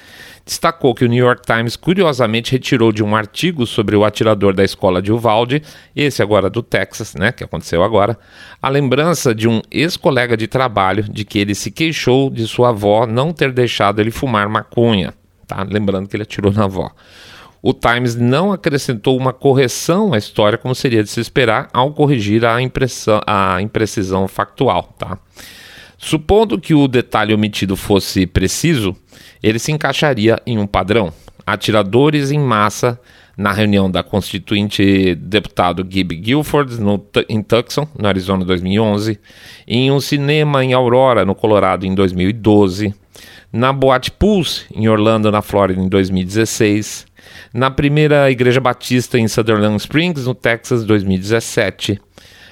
destacou 0.44 0.96
que 0.96 1.04
o 1.04 1.08
New 1.08 1.24
York 1.24 1.42
Times 1.46 1.76
curiosamente 1.76 2.54
retirou 2.54 2.92
de 2.92 3.04
um 3.04 3.16
artigo 3.16 3.68
sobre 3.68 3.96
o 3.96 4.06
atirador 4.06 4.54
da 4.54 4.64
escola 4.64 5.02
de 5.02 5.12
Uvalde, 5.12 5.62
esse 5.96 6.24
agora 6.24 6.50
do 6.50 6.64
Texas, 6.64 7.14
né, 7.14 7.32
que 7.32 7.44
aconteceu 7.44 7.84
agora, 7.84 8.18
a 8.62 8.70
lembrança 8.70 9.36
de 9.36 9.48
um 9.48 9.62
ex-colega 9.70 10.38
de 10.38 10.48
trabalho 10.48 11.04
de 11.04 11.26
que 11.26 11.38
ele 11.38 11.54
se 11.54 11.70
queixou 11.70 12.30
de 12.30 12.48
sua 12.48 12.70
avó 12.70 13.06
não 13.06 13.34
ter 13.34 13.52
deixado 13.52 14.00
ele 14.00 14.10
fumar 14.10 14.48
maconha. 14.48 15.14
Tá? 15.46 15.64
Lembrando 15.64 16.08
que 16.08 16.16
ele 16.16 16.24
atirou 16.24 16.52
na 16.52 16.64
avó. 16.64 16.92
O 17.70 17.74
Times 17.74 18.16
não 18.16 18.54
acrescentou 18.54 19.18
uma 19.18 19.34
correção 19.34 20.14
à 20.14 20.18
história 20.18 20.58
como 20.58 20.74
seria 20.74 21.04
de 21.04 21.10
se 21.10 21.20
esperar 21.20 21.68
ao 21.74 21.92
corrigir 21.92 22.46
a, 22.46 22.56
a 22.56 23.62
imprecisão 23.62 24.26
factual. 24.26 24.96
Tá? 24.98 25.20
Supondo 25.98 26.62
que 26.62 26.74
o 26.74 26.88
detalhe 26.88 27.34
omitido 27.34 27.76
fosse 27.76 28.26
preciso, 28.26 28.96
ele 29.44 29.60
se 29.60 29.74
encaixaria 29.74 30.42
em 30.46 30.58
um 30.58 30.66
padrão. 30.66 31.12
Atiradores 31.46 32.32
em 32.32 32.40
massa 32.40 32.98
na 33.36 33.52
reunião 33.52 33.92
da 33.92 34.02
constituinte 34.02 35.14
deputado 35.16 35.86
Gib 35.92 36.16
Guilford 36.16 36.80
no, 36.80 37.06
em 37.28 37.42
Tucson, 37.44 37.86
no 38.00 38.08
Arizona, 38.08 38.44
em 38.44 38.48
2011, 38.48 39.20
em 39.68 39.92
um 39.92 40.00
cinema 40.00 40.64
em 40.64 40.72
Aurora, 40.72 41.26
no 41.26 41.36
Colorado, 41.36 41.86
em 41.86 41.94
2012, 41.94 42.96
na 43.52 43.74
Boate 43.74 44.10
Pulse, 44.10 44.64
em 44.74 44.88
Orlando, 44.88 45.30
na 45.30 45.42
Flórida, 45.42 45.82
em 45.82 45.90
2016, 45.90 47.08
na 47.54 47.72
primeira 47.72 48.30
Igreja 48.30 48.60
Batista 48.60 49.18
em 49.18 49.28
Sutherland 49.28 49.78
Springs, 49.78 50.26
no 50.26 50.36
Texas, 50.36 50.86
2017, 50.86 52.00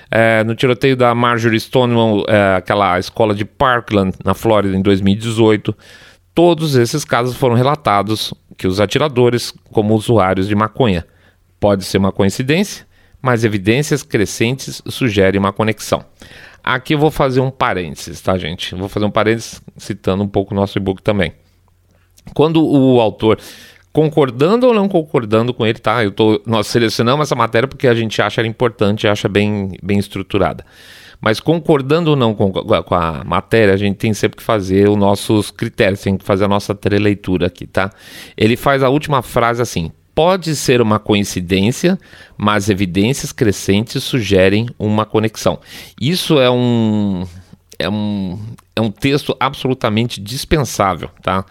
é, 0.09 0.43
no 0.43 0.55
tiroteio 0.55 0.95
da 0.95 1.13
Marjorie 1.13 1.59
Stonewall, 1.59 2.25
é, 2.27 2.55
aquela 2.55 2.99
escola 2.99 3.33
de 3.33 3.43
Parkland, 3.45 4.15
na 4.23 4.33
Flórida, 4.33 4.75
em 4.75 4.81
2018. 4.81 5.75
Todos 6.33 6.75
esses 6.75 7.03
casos 7.05 7.35
foram 7.35 7.55
relatados 7.55 8.33
que 8.57 8.67
os 8.67 8.79
atiradores 8.79 9.53
como 9.71 9.95
usuários 9.95 10.47
de 10.47 10.55
maconha. 10.55 11.05
Pode 11.59 11.83
ser 11.83 11.97
uma 11.97 12.11
coincidência, 12.11 12.85
mas 13.21 13.43
evidências 13.43 14.03
crescentes 14.03 14.81
sugerem 14.87 15.39
uma 15.39 15.53
conexão. 15.53 16.05
Aqui 16.63 16.95
eu 16.95 16.99
vou 16.99 17.11
fazer 17.11 17.41
um 17.41 17.51
parênteses, 17.51 18.19
tá, 18.21 18.37
gente? 18.37 18.73
Vou 18.73 18.89
fazer 18.89 19.05
um 19.05 19.11
parênteses 19.11 19.61
citando 19.77 20.23
um 20.23 20.27
pouco 20.27 20.53
o 20.53 20.57
nosso 20.57 20.77
e-book 20.77 21.01
também. 21.01 21.33
Quando 22.33 22.65
o 22.65 22.99
autor, 22.99 23.39
concordando 23.95 24.67
ou 24.67 24.73
não 24.73 24.89
concordando 24.89 25.53
com 25.53 25.65
ele, 25.65 25.79
tá? 25.79 26.03
Eu 26.03 26.11
tô, 26.11 26.41
nós 26.45 26.67
selecionamos 26.67 27.25
essa 27.25 27.33
matéria 27.33 27.65
porque 27.65 27.87
a 27.87 27.93
gente 27.93 28.21
acha 28.21 28.41
ela 28.41 28.47
importante, 28.47 29.07
acha 29.07 29.29
bem, 29.29 29.71
bem 29.81 29.97
estruturada. 29.97 30.65
Mas 31.21 31.39
concordando 31.39 32.09
ou 32.09 32.15
não 32.17 32.35
com, 32.35 32.51
com, 32.51 32.93
a 32.93 33.23
matéria, 33.23 33.73
a 33.73 33.77
gente 33.77 33.95
tem 33.95 34.13
sempre 34.13 34.35
que 34.35 34.43
fazer 34.43 34.89
os 34.89 34.97
nossos 34.97 35.49
critérios, 35.49 36.01
tem 36.01 36.17
que 36.17 36.25
fazer 36.25 36.43
a 36.43 36.47
nossa 36.49 36.75
teleleitura 36.75 37.47
aqui, 37.47 37.65
tá? 37.65 37.89
Ele 38.35 38.57
faz 38.57 38.83
a 38.83 38.89
última 38.89 39.21
frase 39.21 39.61
assim: 39.61 39.89
pode 40.13 40.57
ser 40.57 40.81
uma 40.81 40.99
coincidência, 40.99 41.97
mas 42.37 42.69
evidências 42.69 43.31
crescentes 43.31 44.03
sugerem 44.03 44.67
uma 44.77 45.05
conexão. 45.05 45.57
Isso 46.01 46.37
é 46.37 46.51
um 46.51 47.25
é 47.79 47.89
um, 47.89 48.39
é 48.75 48.81
um 48.81 48.91
texto 48.91 49.35
absolutamente 49.39 50.19
dispensável, 50.21 51.09
tá? 51.21 51.45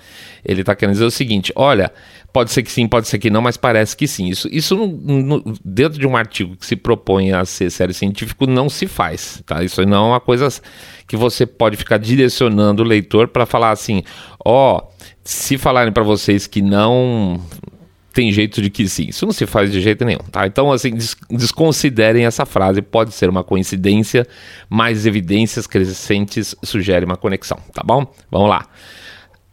Ele 0.45 0.61
está 0.61 0.75
querendo 0.75 0.95
dizer 0.95 1.07
o 1.07 1.11
seguinte: 1.11 1.53
olha, 1.57 1.91
pode 2.35 2.51
ser 2.51 2.65
que 2.65 2.73
sim, 2.73 2.89
pode 2.89 3.07
ser 3.07 3.21
que 3.21 3.31
não, 3.31 3.41
mas 3.41 3.57
parece 3.57 3.97
que 3.97 4.09
sim. 4.09 4.27
Isso, 4.27 4.49
isso 4.51 4.75
no, 4.75 4.89
no, 5.23 5.55
dentro 5.65 6.01
de 6.01 6.05
um 6.07 6.17
artigo 6.17 6.57
que 6.57 6.67
se 6.67 6.75
propõe 6.75 7.31
a 7.31 7.45
ser 7.45 7.71
sério 7.71 7.95
científico 7.95 8.45
não 8.45 8.69
se 8.69 8.89
faz, 8.89 9.41
tá? 9.47 9.63
Isso 9.63 9.87
não 9.87 10.07
é 10.07 10.09
uma 10.09 10.21
coisa 10.21 10.49
que 11.07 11.17
você 11.17 11.47
pode 11.47 11.77
ficar 11.77 11.97
direcionando 11.97 12.83
o 12.83 12.85
leitor 12.85 13.29
para 13.29 13.47
falar 13.47 13.71
assim: 13.71 14.03
ó, 14.45 14.79
oh, 14.79 15.07
se 15.23 15.57
falarem 15.57 15.93
para 15.93 16.03
vocês 16.03 16.49
que 16.49 16.61
não 16.61 17.41
tem 18.13 18.33
jeito 18.33 18.61
de 18.61 18.69
que 18.69 18.89
sim. 18.89 19.07
Isso 19.11 19.25
não 19.25 19.33
se 19.33 19.47
faz 19.47 19.71
de 19.71 19.81
jeito 19.81 20.05
nenhum, 20.05 20.19
tá? 20.33 20.45
Então, 20.45 20.73
assim, 20.73 20.91
des 20.91 21.17
desconsiderem 21.31 22.27
essa 22.27 22.45
frase. 22.45 22.83
Pode 22.83 23.15
ser 23.15 23.31
uma 23.31 23.45
coincidência, 23.45 24.27
mas 24.69 25.07
evidências 25.07 25.69
crescentes 25.69 26.57
sugerem 26.65 27.05
uma 27.05 27.17
conexão, 27.17 27.59
tá 27.73 27.83
bom? 27.85 28.13
Vamos 28.29 28.49
lá. 28.49 28.67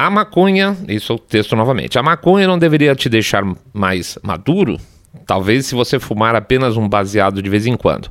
A 0.01 0.09
maconha, 0.09 0.75
isso 0.87 1.13
é 1.13 1.15
o 1.15 1.19
texto 1.19 1.55
novamente. 1.55 1.99
A 1.99 2.01
maconha 2.01 2.47
não 2.47 2.57
deveria 2.57 2.95
te 2.95 3.07
deixar 3.07 3.43
mais 3.71 4.17
maduro? 4.23 4.79
Talvez 5.27 5.67
se 5.67 5.75
você 5.75 5.99
fumar 5.99 6.35
apenas 6.35 6.75
um 6.75 6.89
baseado 6.89 7.39
de 7.39 7.47
vez 7.47 7.67
em 7.67 7.77
quando. 7.77 8.09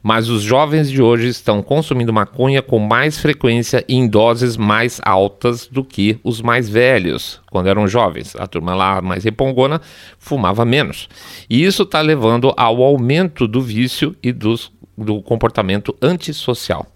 Mas 0.00 0.28
os 0.28 0.40
jovens 0.40 0.88
de 0.88 1.02
hoje 1.02 1.26
estão 1.26 1.60
consumindo 1.60 2.12
maconha 2.12 2.62
com 2.62 2.78
mais 2.78 3.18
frequência 3.18 3.84
e 3.88 3.96
em 3.96 4.06
doses 4.06 4.56
mais 4.56 5.00
altas 5.02 5.66
do 5.66 5.82
que 5.82 6.16
os 6.22 6.40
mais 6.40 6.68
velhos, 6.68 7.40
quando 7.50 7.66
eram 7.66 7.88
jovens. 7.88 8.36
A 8.36 8.46
turma 8.46 8.76
lá 8.76 9.02
mais 9.02 9.24
repongona 9.24 9.80
fumava 10.20 10.64
menos. 10.64 11.08
E 11.50 11.64
isso 11.64 11.82
está 11.82 12.00
levando 12.00 12.54
ao 12.56 12.80
aumento 12.80 13.48
do 13.48 13.60
vício 13.60 14.14
e 14.22 14.30
dos, 14.30 14.70
do 14.96 15.20
comportamento 15.20 15.92
antissocial. 16.00 16.86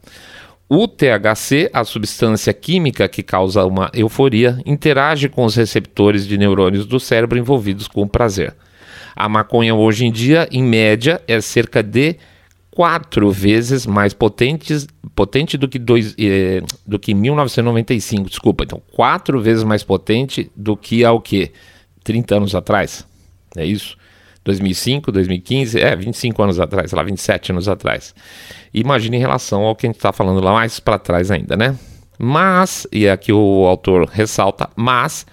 O 0.68 0.88
THC, 0.88 1.70
a 1.72 1.84
substância 1.84 2.52
química 2.52 3.08
que 3.08 3.22
causa 3.22 3.64
uma 3.64 3.88
euforia, 3.94 4.60
interage 4.66 5.28
com 5.28 5.44
os 5.44 5.54
receptores 5.54 6.26
de 6.26 6.36
neurônios 6.36 6.86
do 6.86 6.98
cérebro 6.98 7.38
envolvidos 7.38 7.86
com 7.86 8.02
o 8.02 8.08
prazer. 8.08 8.52
A 9.14 9.28
maconha 9.28 9.74
hoje 9.76 10.06
em 10.06 10.10
dia, 10.10 10.48
em 10.50 10.64
média, 10.64 11.22
é 11.28 11.40
cerca 11.40 11.84
de 11.84 12.16
quatro 12.68 13.30
vezes 13.30 13.86
mais 13.86 14.12
potente 14.12 15.56
do 15.56 15.68
que, 15.68 15.78
dois, 15.78 16.14
eh, 16.18 16.60
do 16.84 16.98
que 16.98 17.14
1995, 17.14 18.28
desculpa. 18.28 18.64
Então, 18.64 18.82
quatro 18.92 19.40
vezes 19.40 19.62
mais 19.62 19.84
potente 19.84 20.50
do 20.54 20.76
que 20.76 21.04
há 21.04 21.12
o 21.12 21.20
quê? 21.20 21.52
30 22.02 22.36
anos 22.36 22.54
atrás. 22.56 23.06
É 23.56 23.64
isso? 23.64 23.96
2005, 24.46 25.10
2015, 25.10 25.80
é, 25.80 25.94
25 25.96 26.42
anos 26.42 26.60
atrás, 26.60 26.90
sei 26.90 26.96
lá, 26.96 27.02
27 27.02 27.50
anos 27.50 27.68
atrás. 27.68 28.14
Imagine 28.72 29.16
em 29.16 29.20
relação 29.20 29.62
ao 29.62 29.74
que 29.74 29.86
a 29.86 29.88
gente 29.88 29.96
está 29.96 30.12
falando 30.12 30.40
lá 30.40 30.52
mais 30.52 30.78
para 30.78 30.98
trás 30.98 31.30
ainda, 31.30 31.56
né? 31.56 31.76
Mas, 32.18 32.86
e 32.92 33.08
aqui 33.08 33.32
o 33.32 33.66
autor 33.66 34.08
ressalta, 34.08 34.70
mas 34.76 35.26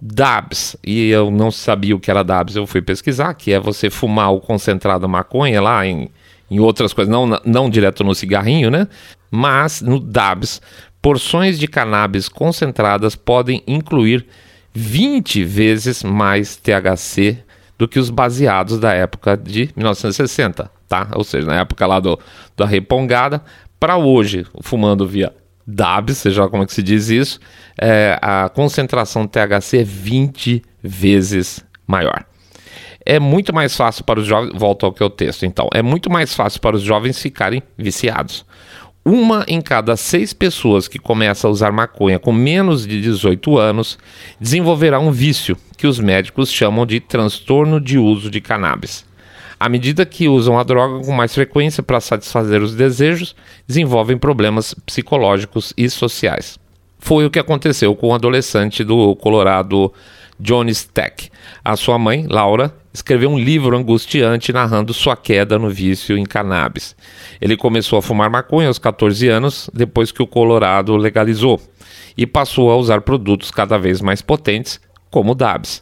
DABs, 0.00 0.76
e 0.84 1.10
eu 1.10 1.30
não 1.30 1.50
sabia 1.50 1.96
o 1.96 2.00
que 2.00 2.10
era 2.10 2.22
DABs, 2.22 2.56
eu 2.56 2.66
fui 2.66 2.80
pesquisar, 2.80 3.34
que 3.34 3.52
é 3.52 3.58
você 3.58 3.90
fumar 3.90 4.32
o 4.32 4.40
concentrado 4.40 5.08
maconha 5.08 5.60
lá 5.60 5.84
em, 5.84 6.08
em 6.50 6.60
outras 6.60 6.92
coisas, 6.92 7.12
não, 7.12 7.40
não 7.44 7.68
direto 7.68 8.04
no 8.04 8.14
cigarrinho, 8.14 8.70
né? 8.70 8.86
Mas 9.30 9.82
no 9.82 9.98
DABs, 9.98 10.62
porções 11.02 11.58
de 11.58 11.66
cannabis 11.66 12.28
concentradas 12.28 13.16
podem 13.16 13.62
incluir 13.66 14.24
20 14.72 15.42
vezes 15.44 16.02
mais 16.04 16.56
THC 16.56 17.38
do 17.78 17.88
que 17.88 17.98
os 17.98 18.10
baseados 18.10 18.78
da 18.78 18.92
época 18.92 19.36
de 19.36 19.70
1960, 19.76 20.70
tá? 20.88 21.08
Ou 21.14 21.24
seja, 21.24 21.46
na 21.46 21.60
época 21.60 21.86
lá 21.86 22.00
do, 22.00 22.18
da 22.56 22.66
repongada, 22.66 23.42
para 23.78 23.96
hoje, 23.96 24.46
fumando 24.62 25.06
via 25.06 25.32
DAB, 25.66 26.10
seja 26.14 26.48
como 26.48 26.62
é 26.62 26.66
que 26.66 26.74
se 26.74 26.82
diz 26.82 27.08
isso, 27.08 27.40
é, 27.80 28.18
a 28.22 28.48
concentração 28.48 29.26
THC 29.26 29.78
é 29.78 29.84
20 29.84 30.62
vezes 30.82 31.64
maior. 31.86 32.24
É 33.04 33.18
muito 33.18 33.54
mais 33.54 33.76
fácil 33.76 34.04
para 34.04 34.20
os 34.20 34.26
jovens, 34.26 34.52
volto 34.58 34.86
ao 34.86 34.92
que 34.92 35.02
é 35.02 35.06
o 35.06 35.10
texto 35.10 35.44
então, 35.44 35.68
é 35.74 35.82
muito 35.82 36.10
mais 36.10 36.34
fácil 36.34 36.60
para 36.60 36.76
os 36.76 36.82
jovens 36.82 37.20
ficarem 37.20 37.62
viciados. 37.76 38.46
Uma 39.04 39.44
em 39.46 39.60
cada 39.60 39.98
seis 39.98 40.32
pessoas 40.32 40.88
que 40.88 40.98
começa 40.98 41.46
a 41.46 41.50
usar 41.50 41.70
maconha 41.70 42.18
com 42.18 42.32
menos 42.32 42.86
de 42.86 43.02
18 43.02 43.58
anos 43.58 43.98
desenvolverá 44.40 44.98
um 44.98 45.10
vício 45.10 45.58
que 45.76 45.86
os 45.86 46.00
médicos 46.00 46.50
chamam 46.50 46.86
de 46.86 47.00
transtorno 47.00 47.78
de 47.78 47.98
uso 47.98 48.30
de 48.30 48.40
cannabis. 48.40 49.04
À 49.60 49.68
medida 49.68 50.06
que 50.06 50.26
usam 50.26 50.58
a 50.58 50.62
droga 50.62 51.04
com 51.04 51.12
mais 51.12 51.34
frequência 51.34 51.82
para 51.82 52.00
satisfazer 52.00 52.62
os 52.62 52.74
desejos, 52.74 53.36
desenvolvem 53.68 54.16
problemas 54.16 54.74
psicológicos 54.86 55.74
e 55.76 55.90
sociais. 55.90 56.58
Foi 56.98 57.26
o 57.26 57.30
que 57.30 57.38
aconteceu 57.38 57.94
com 57.94 58.08
o 58.08 58.14
adolescente 58.14 58.82
do 58.82 59.14
Colorado 59.16 59.92
Johnny 60.44 60.72
Stack. 60.72 61.30
A 61.64 61.74
sua 61.74 61.98
mãe, 61.98 62.26
Laura, 62.28 62.74
escreveu 62.92 63.30
um 63.30 63.38
livro 63.38 63.74
angustiante 63.74 64.52
narrando 64.52 64.92
sua 64.92 65.16
queda 65.16 65.58
no 65.58 65.70
vício 65.70 66.18
em 66.18 66.24
cannabis. 66.24 66.94
Ele 67.40 67.56
começou 67.56 67.98
a 67.98 68.02
fumar 68.02 68.28
maconha 68.28 68.68
aos 68.68 68.78
14 68.78 69.26
anos, 69.26 69.70
depois 69.72 70.12
que 70.12 70.22
o 70.22 70.26
Colorado 70.26 70.94
legalizou, 70.96 71.58
e 72.14 72.26
passou 72.26 72.70
a 72.70 72.76
usar 72.76 73.00
produtos 73.00 73.50
cada 73.50 73.78
vez 73.78 74.02
mais 74.02 74.20
potentes, 74.20 74.78
como 75.10 75.34
DABs. 75.34 75.80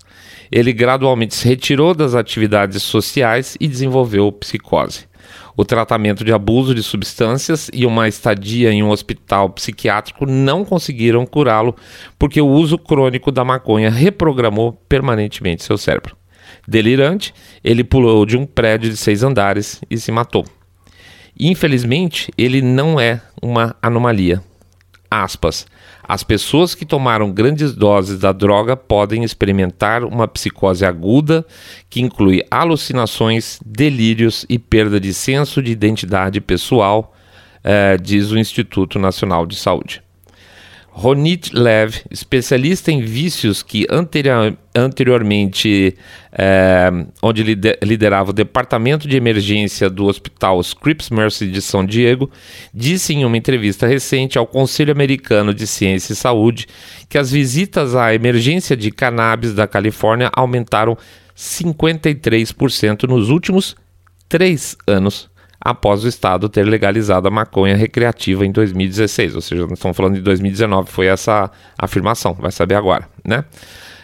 Ele 0.50 0.72
gradualmente 0.72 1.34
se 1.34 1.48
retirou 1.48 1.92
das 1.92 2.14
atividades 2.14 2.84
sociais 2.84 3.56
e 3.58 3.66
desenvolveu 3.66 4.30
psicose. 4.30 5.08
O 5.56 5.64
tratamento 5.64 6.24
de 6.24 6.32
abuso 6.32 6.74
de 6.74 6.82
substâncias 6.82 7.70
e 7.72 7.84
uma 7.84 8.08
estadia 8.08 8.72
em 8.72 8.82
um 8.82 8.90
hospital 8.90 9.50
psiquiátrico 9.50 10.24
não 10.26 10.64
conseguiram 10.64 11.26
curá-lo 11.26 11.76
porque 12.18 12.40
o 12.40 12.48
uso 12.48 12.78
crônico 12.78 13.30
da 13.30 13.44
maconha 13.44 13.90
reprogramou 13.90 14.72
permanentemente 14.88 15.62
seu 15.62 15.76
cérebro. 15.76 16.16
Delirante, 16.66 17.34
ele 17.62 17.84
pulou 17.84 18.24
de 18.24 18.36
um 18.36 18.46
prédio 18.46 18.90
de 18.90 18.96
seis 18.96 19.22
andares 19.22 19.80
e 19.90 19.98
se 19.98 20.10
matou. 20.12 20.44
Infelizmente, 21.38 22.30
ele 22.36 22.62
não 22.62 23.00
é 23.00 23.20
uma 23.42 23.74
anomalia. 23.82 24.42
Aspas. 25.12 25.66
As 26.02 26.22
pessoas 26.22 26.74
que 26.74 26.86
tomaram 26.86 27.30
grandes 27.30 27.74
doses 27.74 28.18
da 28.18 28.32
droga 28.32 28.74
podem 28.74 29.22
experimentar 29.22 30.04
uma 30.04 30.26
psicose 30.26 30.86
aguda 30.86 31.44
que 31.90 32.00
inclui 32.00 32.42
alucinações, 32.50 33.60
delírios 33.62 34.46
e 34.48 34.58
perda 34.58 34.98
de 34.98 35.12
senso 35.12 35.62
de 35.62 35.70
identidade 35.70 36.40
pessoal, 36.40 37.14
eh, 37.62 37.98
diz 38.00 38.30
o 38.30 38.38
Instituto 38.38 38.98
Nacional 38.98 39.44
de 39.44 39.54
Saúde. 39.54 40.02
Ronit 40.94 41.54
Lev, 41.54 42.02
especialista 42.10 42.92
em 42.92 43.00
vícios 43.00 43.62
que 43.62 43.86
anterior, 43.90 44.54
anteriormente, 44.74 45.96
é, 46.30 46.90
onde 47.22 47.42
liderava 47.82 48.30
o 48.30 48.34
departamento 48.34 49.08
de 49.08 49.16
emergência 49.16 49.88
do 49.88 50.04
Hospital 50.04 50.60
Scripps 50.60 51.08
Mercy 51.08 51.48
de 51.48 51.62
São 51.62 51.84
Diego, 51.84 52.30
disse 52.74 53.14
em 53.14 53.24
uma 53.24 53.38
entrevista 53.38 53.86
recente 53.86 54.36
ao 54.36 54.46
Conselho 54.46 54.92
Americano 54.92 55.54
de 55.54 55.66
Ciência 55.66 56.12
e 56.12 56.16
Saúde 56.16 56.68
que 57.08 57.16
as 57.16 57.32
visitas 57.32 57.96
à 57.96 58.14
emergência 58.14 58.76
de 58.76 58.90
cannabis 58.90 59.54
da 59.54 59.66
Califórnia 59.66 60.30
aumentaram 60.36 60.96
53% 61.34 63.08
nos 63.08 63.30
últimos 63.30 63.74
três 64.28 64.76
anos 64.86 65.31
após 65.64 66.04
o 66.04 66.08
Estado 66.08 66.48
ter 66.48 66.64
legalizado 66.64 67.28
a 67.28 67.30
maconha 67.30 67.76
recreativa 67.76 68.44
em 68.44 68.50
2016. 68.50 69.36
Ou 69.36 69.40
seja, 69.40 69.62
nós 69.62 69.78
estamos 69.78 69.96
falando 69.96 70.14
de 70.14 70.20
2019, 70.20 70.90
foi 70.90 71.06
essa 71.06 71.50
afirmação, 71.78 72.34
vai 72.34 72.50
saber 72.50 72.74
agora, 72.74 73.08
né? 73.24 73.44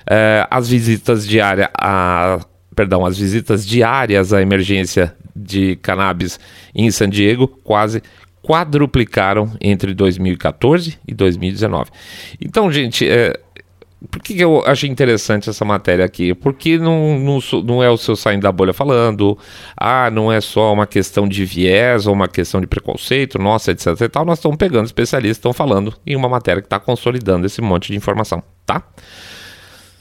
É, 0.09 0.47
as 0.51 0.69
visitas 0.69 1.27
diárias 1.27 1.69
a 1.79 2.41
perdão, 2.75 3.05
as 3.05 3.19
visitas 3.19 3.67
diárias 3.67 4.33
à 4.33 4.41
emergência 4.41 5.13
de 5.35 5.75
cannabis 5.83 6.39
em 6.73 6.89
San 6.93 7.11
Diego 7.11 7.49
quase 7.49 8.01
quadruplicaram 8.41 9.51
entre 9.61 9.93
2014 9.93 10.97
e 11.07 11.13
2019. 11.13 11.91
Então, 12.41 12.71
gente, 12.71 13.07
é, 13.07 13.39
por 14.11 14.23
que 14.23 14.41
eu 14.41 14.63
achei 14.65 14.89
interessante 14.89 15.51
essa 15.51 15.65
matéria 15.65 16.05
aqui? 16.05 16.33
Porque 16.33 16.79
não, 16.79 17.19
não, 17.19 17.39
não, 17.65 17.83
é 17.83 17.91
o 17.91 17.97
seu 17.97 18.15
saindo 18.15 18.43
da 18.43 18.53
bolha 18.53 18.73
falando, 18.73 19.37
ah, 19.77 20.09
não 20.09 20.31
é 20.31 20.41
só 20.41 20.73
uma 20.73 20.87
questão 20.87 21.27
de 21.27 21.45
viés 21.45 22.07
ou 22.07 22.15
uma 22.15 22.29
questão 22.29 22.61
de 22.61 22.67
preconceito, 22.69 23.39
nossa, 23.41 23.73
etc 23.73 24.01
e 24.01 24.09
tal. 24.09 24.25
Nós 24.25 24.39
estamos 24.39 24.57
pegando 24.57 24.87
especialistas, 24.87 25.39
estão 25.39 25.53
falando 25.53 25.93
em 26.07 26.15
uma 26.15 26.29
matéria 26.29 26.63
que 26.63 26.67
está 26.67 26.79
consolidando 26.79 27.47
esse 27.47 27.61
monte 27.61 27.89
de 27.89 27.97
informação, 27.97 28.41
tá? 28.65 28.85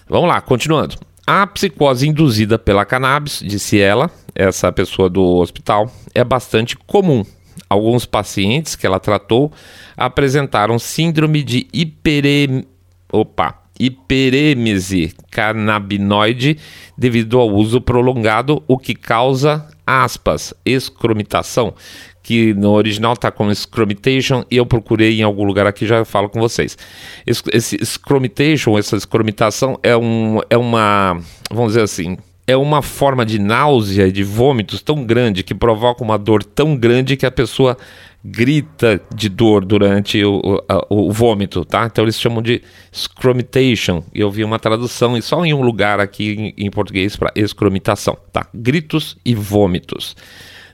Vamos 0.07 0.29
lá, 0.29 0.41
continuando. 0.41 0.95
A 1.25 1.45
psicose 1.47 2.07
induzida 2.07 2.59
pela 2.59 2.85
cannabis, 2.85 3.41
disse 3.43 3.79
ela, 3.79 4.11
essa 4.35 4.71
pessoa 4.71 5.09
do 5.09 5.23
hospital, 5.23 5.91
é 6.13 6.23
bastante 6.23 6.77
comum. 6.77 7.25
Alguns 7.67 8.05
pacientes 8.05 8.75
que 8.75 8.85
ela 8.85 8.99
tratou 8.99 9.51
apresentaram 9.97 10.77
síndrome 10.77 11.43
de 11.43 11.67
hiperem... 11.73 12.63
Opa, 13.11 13.66
hiperêmese 13.79 15.13
canabinoide 15.29 16.57
devido 16.97 17.39
ao 17.39 17.49
uso 17.49 17.79
prolongado, 17.79 18.63
o 18.67 18.77
que 18.77 18.95
causa, 18.95 19.67
aspas, 19.85 20.53
escromitação, 20.65 21.73
que 22.23 22.53
no 22.53 22.71
original 22.71 23.13
está 23.13 23.31
como 23.31 23.53
scromitation 23.53 24.43
e 24.51 24.57
eu 24.57 24.65
procurei 24.65 25.19
em 25.19 25.23
algum 25.23 25.43
lugar 25.43 25.65
aqui 25.65 25.85
já 25.85 26.03
falo 26.03 26.27
com 26.27 26.39
vocês. 26.39 26.77
Esse, 27.25 27.43
esse 27.53 27.85
scromitation, 27.85 28.77
essa 28.77 28.97
escromitação 28.97 29.79
é, 29.81 29.95
um, 29.95 30.39
é 30.49 30.57
uma, 30.57 31.19
vamos 31.49 31.73
dizer 31.73 31.83
assim, 31.83 32.17
é 32.47 32.55
uma 32.55 32.81
forma 32.81 33.25
de 33.25 33.39
náusea 33.39 34.07
e 34.07 34.11
de 34.11 34.23
vômitos 34.23 34.81
tão 34.81 35.05
grande 35.05 35.43
que 35.43 35.53
provoca 35.53 36.03
uma 36.03 36.17
dor 36.17 36.43
tão 36.43 36.75
grande 36.77 37.17
que 37.17 37.25
a 37.25 37.31
pessoa 37.31 37.77
grita 38.23 39.01
de 39.13 39.29
dor 39.29 39.63
durante 39.63 40.23
o, 40.23 40.61
o, 40.89 41.07
o 41.07 41.11
vômito, 41.11 41.63
tá? 41.63 41.85
Então 41.85 42.03
eles 42.03 42.19
chamam 42.19 42.41
de 42.41 42.61
scromitation. 42.91 44.03
E 44.13 44.19
eu 44.19 44.31
vi 44.31 44.43
uma 44.43 44.59
tradução 44.59 45.19
só 45.21 45.45
em 45.45 45.53
um 45.53 45.61
lugar 45.61 45.99
aqui 45.99 46.53
em, 46.57 46.65
em 46.65 46.69
português 46.69 47.15
para 47.15 47.31
escromitação, 47.35 48.17
tá? 48.31 48.47
Gritos 48.53 49.17
e 49.23 49.33
vômitos. 49.33 50.15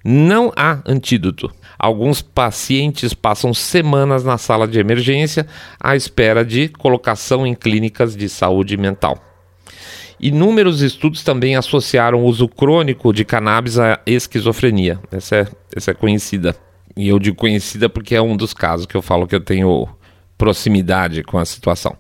Não 0.04 0.52
há 0.56 0.82
antídoto. 0.86 1.50
Alguns 1.80 2.22
pacientes 2.22 3.14
passam 3.14 3.54
semanas 3.54 4.24
na 4.24 4.38
sala 4.38 4.68
de 4.68 4.80
emergência 4.80 5.48
à 5.80 5.96
espera 5.96 6.44
de 6.44 6.70
colocação 6.70 7.48
em 7.48 7.54
clínicas 7.54 8.16
de 8.16 8.28
saúde 8.28 8.76
mental. 8.78 9.18
Inúmeros 10.20 10.82
estudos 10.82 11.24
também 11.24 11.56
associaram 11.56 12.24
o 12.24 12.26
uso 12.26 12.48
crônico 12.48 13.12
de 13.14 13.26
cannabis 13.26 13.78
à 13.78 14.00
esquizofrenia. 14.06 15.00
Essa 15.12 15.36
é, 15.36 15.48
essa 15.76 15.92
é 15.92 15.94
conhecida. 15.94 16.56
E 16.96 17.08
eu 17.08 17.20
digo 17.20 17.36
conhecida 17.36 17.90
porque 17.90 18.16
é 18.16 18.22
um 18.22 18.38
dos 18.38 18.54
casos 18.54 18.86
que 18.86 18.96
eu 18.96 19.02
falo 19.02 19.28
que 19.28 19.36
eu 19.36 19.42
tenho 19.42 19.88
proximidade 20.38 21.24
com 21.24 21.38
a 21.38 21.46
situação. 21.46 21.96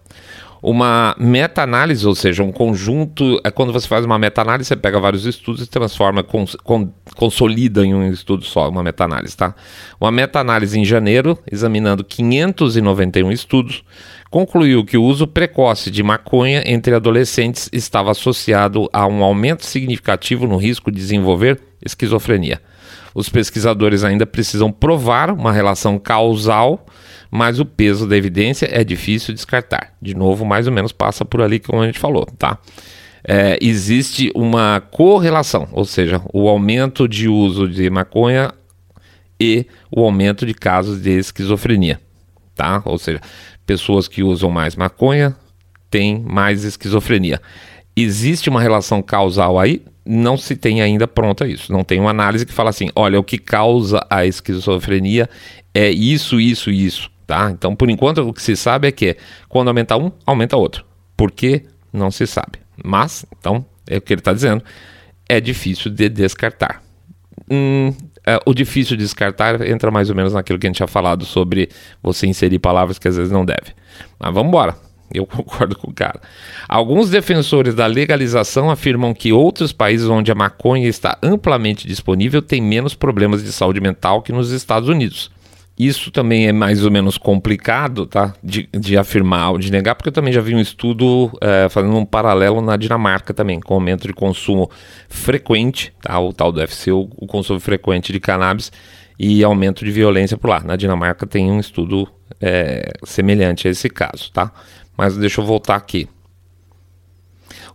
Uma 0.61 1.13
meta-análise, 1.19 2.07
ou 2.07 2.15
seja, 2.15 2.41
um 2.41 2.51
conjunto. 2.51 3.37
É 3.43 3.51
quando 3.51 3.73
você 3.73 3.85
faz 3.85 4.05
uma 4.05 4.17
meta-análise, 4.17 4.69
você 4.69 4.77
pega 4.77 4.97
vários 4.97 5.25
estudos 5.25 5.61
e 5.61 5.67
transforma, 5.67 6.23
cons, 6.23 6.55
con, 6.63 6.89
consolida 7.17 7.85
em 7.85 7.93
um 7.93 8.09
estudo 8.09 8.45
só, 8.45 8.69
uma 8.69 8.81
meta-análise, 8.81 9.35
tá? 9.35 9.53
Uma 9.99 10.09
meta-análise 10.09 10.79
em 10.79 10.85
janeiro, 10.85 11.37
examinando 11.51 12.01
591 12.01 13.29
estudos, 13.29 13.83
concluiu 14.31 14.85
que 14.85 14.97
o 14.97 15.03
uso 15.03 15.27
precoce 15.27 15.91
de 15.91 16.01
maconha 16.01 16.63
entre 16.65 16.95
adolescentes 16.95 17.69
estava 17.73 18.11
associado 18.11 18.89
a 18.93 19.05
um 19.05 19.21
aumento 19.21 19.65
significativo 19.65 20.47
no 20.47 20.55
risco 20.55 20.89
de 20.89 20.97
desenvolver 20.97 21.59
esquizofrenia. 21.85 22.61
Os 23.13 23.29
pesquisadores 23.29 24.03
ainda 24.03 24.25
precisam 24.25 24.71
provar 24.71 25.29
uma 25.29 25.51
relação 25.51 25.99
causal, 25.99 26.85
mas 27.29 27.59
o 27.59 27.65
peso 27.65 28.07
da 28.07 28.17
evidência 28.17 28.67
é 28.71 28.83
difícil 28.83 29.33
descartar. 29.33 29.93
De 30.01 30.15
novo, 30.15 30.45
mais 30.45 30.67
ou 30.67 30.73
menos 30.73 30.91
passa 30.91 31.23
por 31.23 31.41
ali 31.41 31.59
como 31.59 31.81
a 31.81 31.85
gente 31.85 31.99
falou, 31.99 32.25
tá? 32.37 32.57
É, 33.23 33.57
existe 33.61 34.31
uma 34.35 34.81
correlação, 34.91 35.67
ou 35.71 35.85
seja, 35.85 36.21
o 36.33 36.49
aumento 36.49 37.07
de 37.07 37.29
uso 37.29 37.67
de 37.67 37.89
maconha 37.89 38.51
e 39.39 39.65
o 39.89 40.03
aumento 40.03 40.45
de 40.45 40.53
casos 40.53 41.01
de 41.01 41.11
esquizofrenia, 41.11 42.01
tá? 42.53 42.81
Ou 42.85 42.97
seja, 42.97 43.21
pessoas 43.65 44.07
que 44.07 44.23
usam 44.23 44.49
mais 44.49 44.75
maconha 44.75 45.35
têm 45.89 46.19
mais 46.19 46.63
esquizofrenia. 46.63 47.41
Existe 47.95 48.49
uma 48.49 48.61
relação 48.61 49.01
causal 49.01 49.59
aí? 49.59 49.83
Não 50.05 50.35
se 50.35 50.55
tem 50.55 50.81
ainda 50.81 51.07
pronta 51.07 51.47
isso. 51.47 51.71
Não 51.71 51.83
tem 51.83 51.99
uma 51.99 52.09
análise 52.09 52.45
que 52.45 52.53
fala 52.53 52.69
assim: 52.69 52.89
olha, 52.95 53.19
o 53.19 53.23
que 53.23 53.37
causa 53.37 54.05
a 54.09 54.25
esquizofrenia 54.25 55.29
é 55.73 55.89
isso, 55.89 56.39
isso 56.39 56.69
e 56.69 56.85
isso. 56.85 57.11
Tá? 57.25 57.49
Então, 57.51 57.75
por 57.75 57.89
enquanto, 57.89 58.19
o 58.19 58.33
que 58.33 58.41
se 58.41 58.55
sabe 58.55 58.87
é 58.87 58.91
que 58.91 59.15
quando 59.47 59.69
aumenta 59.69 59.95
um, 59.95 60.11
aumenta 60.25 60.57
outro. 60.57 60.85
Por 61.15 61.31
quê? 61.31 61.63
Não 61.91 62.11
se 62.11 62.27
sabe. 62.27 62.59
Mas, 62.83 63.25
então, 63.39 63.65
é 63.87 63.97
o 63.97 64.01
que 64.01 64.13
ele 64.13 64.21
está 64.21 64.33
dizendo, 64.33 64.63
é 65.29 65.39
difícil 65.39 65.89
de 65.89 66.09
descartar. 66.09 66.83
Hum, 67.49 67.93
é, 68.25 68.39
o 68.45 68.53
difícil 68.53 68.97
de 68.97 69.03
descartar 69.03 69.61
entra 69.67 69.91
mais 69.91 70.09
ou 70.09 70.15
menos 70.15 70.33
naquilo 70.33 70.59
que 70.59 70.67
a 70.67 70.69
gente 70.69 70.77
tinha 70.77 70.87
falado 70.87 71.25
sobre 71.25 71.69
você 72.01 72.27
inserir 72.27 72.59
palavras 72.59 72.97
que 72.97 73.07
às 73.07 73.15
vezes 73.15 73.31
não 73.31 73.45
deve. 73.45 73.73
Mas 74.19 74.33
vamos 74.33 74.49
embora. 74.49 74.75
Eu 75.11 75.25
concordo 75.27 75.75
com 75.77 75.89
o 75.89 75.93
cara. 75.93 76.21
Alguns 76.67 77.09
defensores 77.09 77.73
da 77.73 77.85
legalização 77.85 78.69
afirmam 78.69 79.13
que 79.13 79.33
outros 79.33 79.71
países 79.71 80.07
onde 80.07 80.31
a 80.31 80.35
maconha 80.35 80.87
está 80.87 81.17
amplamente 81.21 81.87
disponível 81.87 82.41
têm 82.41 82.61
menos 82.61 82.93
problemas 82.93 83.43
de 83.43 83.51
saúde 83.51 83.81
mental 83.81 84.21
que 84.21 84.31
nos 84.31 84.51
Estados 84.51 84.89
Unidos. 84.89 85.31
Isso 85.77 86.11
também 86.11 86.47
é 86.47 86.51
mais 86.51 86.85
ou 86.85 86.91
menos 86.91 87.17
complicado 87.17 88.05
tá? 88.05 88.35
de, 88.43 88.69
de 88.71 88.95
afirmar 88.95 89.51
ou 89.51 89.57
de 89.57 89.71
negar, 89.71 89.95
porque 89.95 90.09
eu 90.09 90.13
também 90.13 90.31
já 90.31 90.39
vi 90.39 90.53
um 90.53 90.59
estudo 90.59 91.31
é, 91.41 91.67
fazendo 91.67 91.95
um 91.97 92.05
paralelo 92.05 92.61
na 92.61 92.77
Dinamarca 92.77 93.33
também, 93.33 93.59
com 93.59 93.73
aumento 93.73 94.07
de 94.07 94.13
consumo 94.13 94.69
frequente, 95.09 95.91
tá? 95.99 96.19
o 96.19 96.31
tal 96.31 96.51
do 96.51 96.61
FC, 96.61 96.91
o, 96.91 97.09
o 97.17 97.25
consumo 97.25 97.59
frequente 97.59 98.13
de 98.13 98.19
cannabis 98.19 98.71
e 99.17 99.43
aumento 99.43 99.83
de 99.83 99.91
violência 99.91 100.37
por 100.37 100.51
lá. 100.51 100.59
Na 100.59 100.75
Dinamarca 100.75 101.25
tem 101.25 101.51
um 101.51 101.59
estudo 101.59 102.07
é, 102.39 102.91
semelhante 103.03 103.67
a 103.67 103.71
esse 103.71 103.89
caso, 103.89 104.31
tá? 104.31 104.51
Mas 104.97 105.17
deixa 105.17 105.41
eu 105.41 105.45
voltar 105.45 105.75
aqui. 105.75 106.07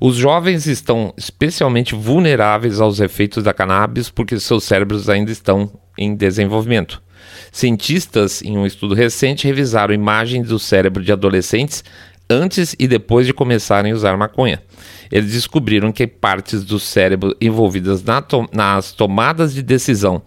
Os 0.01 0.17
jovens 0.17 0.67
estão 0.67 1.13
especialmente 1.17 1.95
vulneráveis 1.95 2.81
aos 2.81 3.01
efeitos 3.01 3.43
da 3.43 3.53
cannabis 3.53 4.09
porque 4.09 4.39
seus 4.39 4.65
cérebros 4.65 5.09
ainda 5.09 5.33
estão 5.33 5.71
em 5.97 6.15
desenvolvimento. 6.15 7.03
Cientistas, 7.51 8.43
em 8.43 8.57
um 8.57 8.65
estudo 8.65 8.95
recente, 8.95 9.47
revisaram 9.47 9.93
imagens 9.93 10.49
do 10.49 10.59
cérebro 10.59 11.03
de 11.03 11.13
adolescentes 11.13 11.83
antes 12.31 12.75
e 12.79 12.87
depois 12.87 13.27
de 13.27 13.33
começarem 13.33 13.93
a 13.93 13.95
usar 13.95 14.17
maconha. 14.17 14.63
Eles 15.11 15.33
descobriram 15.33 15.91
que 15.91 16.07
partes 16.07 16.65
do 16.65 16.79
cérebro 16.79 17.35
envolvidas 17.41 18.03
na 18.03 18.21
to 18.21 18.47
nas 18.53 18.93
tomadas 18.93 19.55
de 19.55 19.63
decisão 19.63 20.23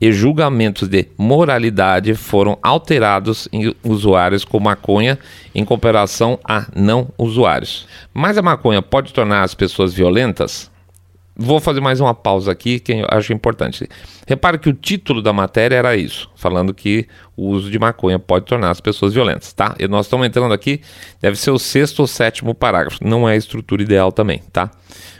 e 0.00 0.12
julgamentos 0.12 0.88
de 0.88 1.08
moralidade 1.16 2.14
foram 2.14 2.58
alterados 2.62 3.48
em 3.52 3.74
usuários 3.82 4.44
com 4.44 4.60
maconha 4.60 5.18
em 5.54 5.64
comparação 5.64 6.38
a 6.44 6.66
não 6.74 7.08
usuários. 7.16 7.86
Mas 8.12 8.36
a 8.36 8.42
maconha 8.42 8.82
pode 8.82 9.12
tornar 9.12 9.42
as 9.42 9.54
pessoas 9.54 9.94
violentas? 9.94 10.70
Vou 11.38 11.60
fazer 11.60 11.82
mais 11.82 12.00
uma 12.00 12.14
pausa 12.14 12.50
aqui 12.50 12.80
que 12.80 12.92
eu 12.92 13.06
acho 13.10 13.30
importante. 13.30 13.86
Repare 14.26 14.58
que 14.58 14.70
o 14.70 14.72
título 14.72 15.20
da 15.20 15.34
matéria 15.34 15.76
era 15.76 15.94
isso, 15.94 16.30
falando 16.34 16.72
que 16.72 17.06
o 17.36 17.48
uso 17.50 17.70
de 17.70 17.78
maconha 17.78 18.18
pode 18.18 18.46
tornar 18.46 18.70
as 18.70 18.80
pessoas 18.80 19.12
violentas, 19.12 19.52
tá? 19.52 19.74
E 19.78 19.86
nós 19.86 20.06
estamos 20.06 20.26
entrando 20.26 20.54
aqui, 20.54 20.80
deve 21.20 21.36
ser 21.36 21.50
o 21.50 21.58
sexto 21.58 22.00
ou 22.00 22.06
sétimo 22.06 22.54
parágrafo. 22.54 23.06
Não 23.06 23.28
é 23.28 23.34
a 23.34 23.36
estrutura 23.36 23.82
ideal 23.82 24.10
também, 24.10 24.40
tá? 24.50 24.70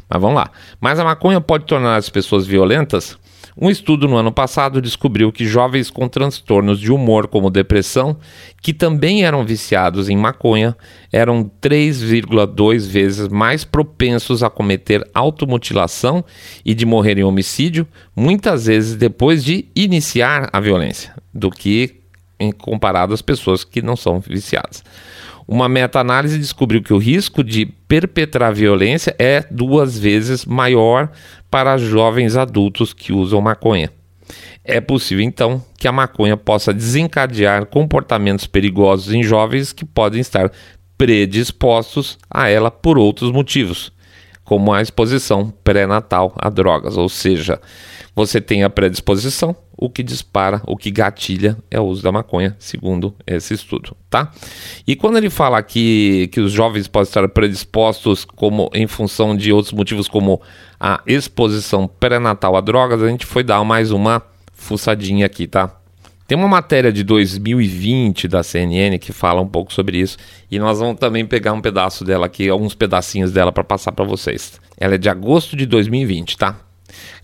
Mas 0.09 0.23
vamos 0.23 0.37
lá. 0.37 0.51
Mas 0.81 0.99
a 0.99 1.05
maconha 1.05 1.39
pode 1.39 1.67
tornar 1.67 1.97
as 1.97 2.09
pessoas 2.09 2.47
violentas? 2.47 3.19
Um 3.59 3.71
estudo 3.71 4.07
no 4.07 4.17
ano 4.17 4.31
passado 4.31 4.83
descobriu 4.83 5.33
que 5.33 5.47
jovens 5.47 5.89
com 5.89 6.07
transtornos 6.09 6.79
de 6.79 6.93
humor, 6.93 7.27
como 7.27 7.49
depressão, 7.49 8.19
que 8.61 8.75
também 8.75 9.25
eram 9.25 9.47
viciados 9.47 10.11
em 10.11 10.17
maconha, 10.17 10.77
eram 11.11 11.51
3,2 11.63 12.87
vezes 12.87 13.29
mais 13.29 13.65
propensos 13.65 14.43
a 14.43 14.51
cometer 14.51 15.03
automutilação 15.15 16.23
e 16.67 16.75
de 16.75 16.85
morrer 16.85 17.17
em 17.17 17.25
homicídio, 17.25 17.89
muitas 18.15 18.67
vezes 18.67 18.95
depois 18.95 19.43
de 19.43 19.67
iniciar 19.75 20.51
a 20.53 20.61
violência, 20.61 21.15
do 21.33 21.51
que 21.51 22.03
em 22.39 22.53
comparado 22.53 23.15
às 23.15 23.23
pessoas 23.23 23.65
que 23.65 23.81
não 23.81 23.97
são 23.97 24.21
viciadas. 24.21 24.85
Uma 25.49 25.67
meta-análise 25.69 26.39
descobriu 26.39 26.83
que 26.83 26.93
o 26.93 26.99
risco 26.99 27.43
de 27.43 27.73
perpetrar 27.89 28.53
violência 28.53 29.15
é 29.19 29.45
duas 29.51 29.99
vezes 29.99 30.45
maior 30.45 31.11
para 31.51 31.79
jovens 31.79 32.37
adultos 32.37 32.93
que 32.93 33.13
usam 33.13 33.41
maconha. 33.41 33.91
É 34.65 34.81
possível, 34.81 35.25
então, 35.25 35.65
que 35.79 35.87
a 35.87 35.93
maconha 35.93 36.37
possa 36.37 36.75
desencadear 36.75 37.67
comportamentos 37.67 38.47
perigosos 38.47 39.15
em 39.15 39.23
jovens 39.23 39.73
que 39.73 39.85
podem 39.85 40.21
estar 40.21 40.51
predispostos 40.99 42.19
a 42.29 42.49
ela 42.49 42.71
por 42.71 42.99
outros 42.99 43.31
motivos, 43.31 43.93
como 44.43 44.73
a 44.73 44.83
exposição 44.83 45.53
pré-natal 45.63 46.35
a 46.37 46.49
drogas, 46.49 46.97
ou 46.97 47.09
seja, 47.09 47.61
você 48.17 48.41
tem 48.41 48.65
a 48.65 48.71
predisposição, 48.71 49.55
o 49.77 49.91
que 49.91 50.03
dispara, 50.03 50.63
o 50.67 50.75
que 50.75 50.91
gatilha 50.91 51.55
é 51.71 51.79
o 51.79 51.85
uso 51.85 52.03
da 52.03 52.11
maconha, 52.11 52.57
segundo 52.59 53.15
esse 53.27 53.53
estudo, 53.53 53.95
tá? 54.09 54.33
E 54.87 54.97
quando 54.97 55.19
ele 55.19 55.29
fala 55.29 55.59
aqui 55.59 56.31
que 56.33 56.41
os 56.41 56.51
jovens 56.51 56.89
podem 56.89 57.07
estar 57.07 57.29
predispostos 57.29 58.25
como 58.25 58.71
em 58.73 58.87
função 58.87 59.37
de 59.37 59.53
outros 59.53 59.75
motivos 59.75 60.09
como 60.09 60.41
a 60.81 61.03
exposição 61.07 61.87
pré-natal 61.87 62.57
a 62.57 62.63
drogas, 62.63 63.03
a 63.03 63.09
gente 63.09 63.27
foi 63.27 63.45
dar 63.45 63.63
mais 63.65 63.91
uma 63.91 64.23
fuçadinha 64.55 65.27
aqui, 65.27 65.47
tá? 65.47 65.79
Tem 66.27 66.39
uma 66.39 66.49
matéria 66.49 66.91
de 66.91 67.05
2020 67.05 68.27
da 68.29 68.43
CNN 68.43 68.99
que 68.99 69.13
fala 69.13 69.43
um 69.43 69.47
pouco 69.47 69.73
sobre 69.75 69.99
isso 69.99 70.17
e 70.51 70.59
nós 70.59 70.81
vamos 70.81 70.99
também 70.99 71.27
pegar 71.27 71.53
um 71.53 71.61
pedaço 71.61 72.03
dela 72.03 72.25
aqui, 72.25 72.49
alguns 72.49 72.75
pedacinhos 72.75 73.31
dela 73.31 73.53
para 73.53 73.63
passar 73.63 73.93
para 73.93 74.07
vocês. 74.07 74.59
Ela 74.79 74.95
é 74.95 74.99
de 74.99 75.11
agosto 75.11 75.55
de 75.55 75.67
2020, 75.67 76.39
tá? 76.39 76.66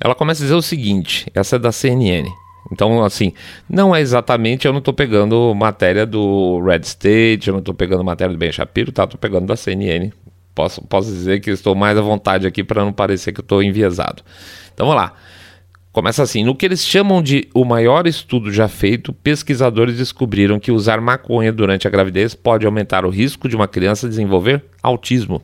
Ela 0.00 0.14
começa 0.14 0.42
a 0.42 0.44
dizer 0.44 0.54
o 0.54 0.62
seguinte: 0.62 1.26
essa 1.34 1.56
é 1.56 1.58
da 1.58 1.72
CNN. 1.72 2.28
Então, 2.70 3.04
assim, 3.04 3.32
não 3.68 3.94
é 3.94 4.00
exatamente, 4.00 4.66
eu 4.66 4.72
não 4.72 4.78
estou 4.78 4.94
pegando 4.94 5.54
matéria 5.54 6.06
do 6.06 6.60
Red 6.60 6.80
State, 6.80 7.48
eu 7.48 7.52
não 7.52 7.58
estou 7.58 7.74
pegando 7.74 8.02
matéria 8.02 8.32
do 8.32 8.38
Ben 8.38 8.52
Shapiro, 8.52 8.92
tá? 8.92 9.04
Estou 9.04 9.18
pegando 9.18 9.46
da 9.46 9.56
CNN. 9.56 10.10
Posso, 10.54 10.82
posso 10.82 11.08
dizer 11.10 11.40
que 11.40 11.50
estou 11.50 11.74
mais 11.74 11.98
à 11.98 12.00
vontade 12.00 12.46
aqui 12.46 12.62
para 12.62 12.84
não 12.84 12.92
parecer 12.92 13.32
que 13.32 13.40
estou 13.40 13.62
enviesado. 13.62 14.22
Então, 14.72 14.86
vamos 14.86 15.02
lá. 15.02 15.14
Começa 15.92 16.22
assim: 16.22 16.42
no 16.42 16.54
que 16.54 16.64
eles 16.64 16.84
chamam 16.84 17.22
de 17.22 17.48
o 17.54 17.64
maior 17.64 18.06
estudo 18.06 18.50
já 18.50 18.66
feito, 18.68 19.12
pesquisadores 19.12 19.98
descobriram 19.98 20.58
que 20.58 20.72
usar 20.72 21.00
maconha 21.00 21.52
durante 21.52 21.86
a 21.86 21.90
gravidez 21.90 22.34
pode 22.34 22.64
aumentar 22.64 23.04
o 23.04 23.10
risco 23.10 23.48
de 23.48 23.54
uma 23.54 23.68
criança 23.68 24.08
desenvolver 24.08 24.64
autismo. 24.82 25.42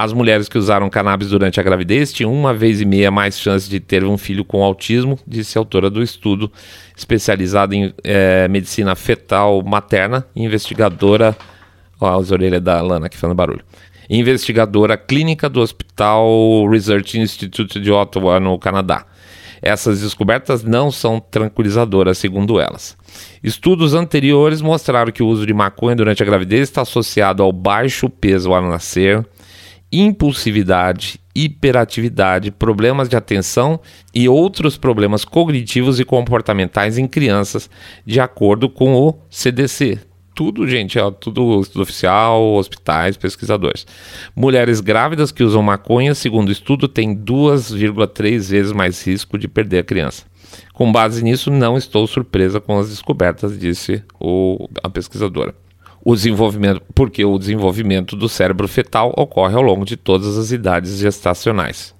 As 0.00 0.12
mulheres 0.12 0.48
que 0.48 0.56
usaram 0.56 0.88
cannabis 0.88 1.30
durante 1.30 1.58
a 1.58 1.62
gravidez 1.64 2.12
tinham 2.12 2.32
uma 2.32 2.54
vez 2.54 2.80
e 2.80 2.84
meia 2.84 3.10
mais 3.10 3.36
chance 3.36 3.68
de 3.68 3.80
ter 3.80 4.04
um 4.04 4.16
filho 4.16 4.44
com 4.44 4.62
autismo, 4.62 5.18
disse 5.26 5.58
a 5.58 5.60
autora 5.60 5.90
do 5.90 6.00
estudo, 6.00 6.52
especializada 6.96 7.74
em 7.74 7.92
é, 8.04 8.46
medicina 8.46 8.94
fetal 8.94 9.60
materna 9.60 10.24
investigadora. 10.36 11.36
Ó, 12.00 12.16
as 12.16 12.30
orelhas 12.30 12.62
da 12.62 12.80
Lana 12.80 13.06
aqui 13.06 13.16
fazendo 13.16 13.34
barulho. 13.34 13.64
Investigadora 14.08 14.96
clínica 14.96 15.48
do 15.48 15.58
Hospital 15.58 16.68
Research 16.70 17.18
Institute 17.18 17.80
de 17.80 17.90
Ottawa, 17.90 18.38
no 18.38 18.56
Canadá. 18.56 19.04
Essas 19.60 20.02
descobertas 20.02 20.62
não 20.62 20.92
são 20.92 21.18
tranquilizadoras, 21.18 22.18
segundo 22.18 22.60
elas. 22.60 22.96
Estudos 23.42 23.94
anteriores 23.94 24.62
mostraram 24.62 25.10
que 25.10 25.24
o 25.24 25.26
uso 25.26 25.44
de 25.44 25.52
maconha 25.52 25.96
durante 25.96 26.22
a 26.22 26.26
gravidez 26.26 26.68
está 26.68 26.82
associado 26.82 27.42
ao 27.42 27.50
baixo 27.50 28.08
peso 28.08 28.54
ao 28.54 28.62
nascer, 28.62 29.26
impulsividade, 29.90 31.18
hiperatividade, 31.34 32.50
problemas 32.50 33.08
de 33.08 33.16
atenção 33.16 33.80
e 34.14 34.28
outros 34.28 34.76
problemas 34.76 35.24
cognitivos 35.24 35.98
e 35.98 36.04
comportamentais 36.04 36.98
em 36.98 37.06
crianças, 37.06 37.70
de 38.04 38.20
acordo 38.20 38.68
com 38.68 38.94
o 38.94 39.18
CDC. 39.30 39.98
Tudo, 40.34 40.68
gente, 40.68 40.98
é 40.98 41.10
tudo 41.10 41.60
estudo 41.60 41.82
oficial, 41.82 42.54
hospitais, 42.54 43.16
pesquisadores. 43.16 43.86
Mulheres 44.36 44.80
grávidas 44.80 45.32
que 45.32 45.42
usam 45.42 45.62
maconha, 45.62 46.14
segundo 46.14 46.52
estudo, 46.52 46.86
têm 46.86 47.16
2,3 47.16 48.50
vezes 48.50 48.72
mais 48.72 49.04
risco 49.04 49.36
de 49.36 49.48
perder 49.48 49.78
a 49.78 49.84
criança. 49.84 50.24
Com 50.72 50.92
base 50.92 51.24
nisso, 51.24 51.50
não 51.50 51.76
estou 51.76 52.06
surpresa 52.06 52.60
com 52.60 52.78
as 52.78 52.88
descobertas, 52.88 53.58
disse 53.58 54.02
o, 54.20 54.68
a 54.82 54.88
pesquisadora 54.88 55.54
o 56.08 56.14
desenvolvimento, 56.14 56.80
porque 56.94 57.22
o 57.22 57.38
desenvolvimento 57.38 58.16
do 58.16 58.30
cérebro 58.30 58.66
fetal 58.66 59.12
ocorre 59.14 59.54
ao 59.54 59.60
longo 59.60 59.84
de 59.84 59.94
todas 59.94 60.38
as 60.38 60.50
idades 60.50 60.96
gestacionais. 60.96 61.94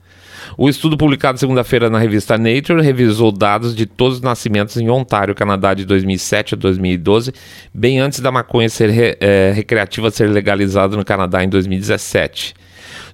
O 0.56 0.66
estudo 0.66 0.96
publicado 0.96 1.38
segunda-feira 1.38 1.90
na 1.90 1.98
revista 1.98 2.38
Nature 2.38 2.80
revisou 2.80 3.30
dados 3.30 3.76
de 3.76 3.84
todos 3.84 4.16
os 4.16 4.22
nascimentos 4.22 4.78
em 4.78 4.88
Ontário, 4.88 5.34
Canadá, 5.34 5.74
de 5.74 5.84
2007 5.84 6.54
a 6.54 6.56
2012, 6.56 7.34
bem 7.74 8.00
antes 8.00 8.20
da 8.20 8.32
maconha 8.32 8.70
ser 8.70 8.88
re, 8.88 9.18
é, 9.20 9.52
recreativa 9.54 10.10
ser 10.10 10.30
legalizada 10.30 10.96
no 10.96 11.04
Canadá 11.04 11.44
em 11.44 11.48
2017. 11.50 12.54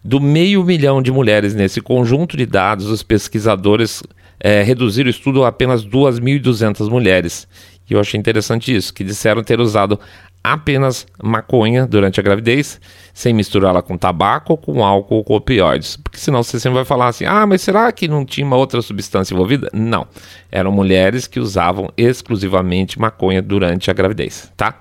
Do 0.04 0.20
meio 0.20 0.62
milhão 0.62 1.02
de 1.02 1.10
mulheres 1.10 1.56
nesse 1.56 1.80
conjunto 1.80 2.36
de 2.36 2.46
dados, 2.46 2.86
os 2.86 3.02
pesquisadores 3.02 4.00
é, 4.38 4.62
reduziram 4.62 5.08
o 5.08 5.10
estudo 5.10 5.42
a 5.42 5.48
apenas 5.48 5.84
2.200 5.84 6.88
mulheres. 6.88 7.48
E 7.90 7.94
eu 7.94 8.00
achei 8.00 8.18
interessante 8.18 8.74
isso, 8.74 8.94
que 8.94 9.02
disseram 9.02 9.42
ter 9.42 9.58
usado 9.60 9.98
apenas 10.44 11.06
maconha 11.22 11.86
durante 11.86 12.20
a 12.20 12.22
gravidez, 12.22 12.78
sem 13.14 13.32
misturá-la 13.32 13.80
com 13.80 13.96
tabaco, 13.96 14.56
com 14.56 14.84
álcool 14.84 15.18
ou 15.18 15.24
com 15.24 15.36
opioides. 15.36 15.96
Porque 15.96 16.18
senão 16.18 16.42
você 16.42 16.58
sempre 16.58 16.74
vai 16.74 16.84
falar 16.84 17.06
assim: 17.06 17.24
ah, 17.24 17.46
mas 17.46 17.62
será 17.62 17.90
que 17.92 18.08
não 18.08 18.24
tinha 18.24 18.44
uma 18.44 18.56
outra 18.56 18.82
substância 18.82 19.32
envolvida? 19.32 19.70
Não. 19.72 20.06
Eram 20.50 20.72
mulheres 20.72 21.26
que 21.26 21.38
usavam 21.38 21.90
exclusivamente 21.96 22.98
maconha 22.98 23.40
durante 23.40 23.90
a 23.90 23.94
gravidez, 23.94 24.52
tá? 24.56 24.78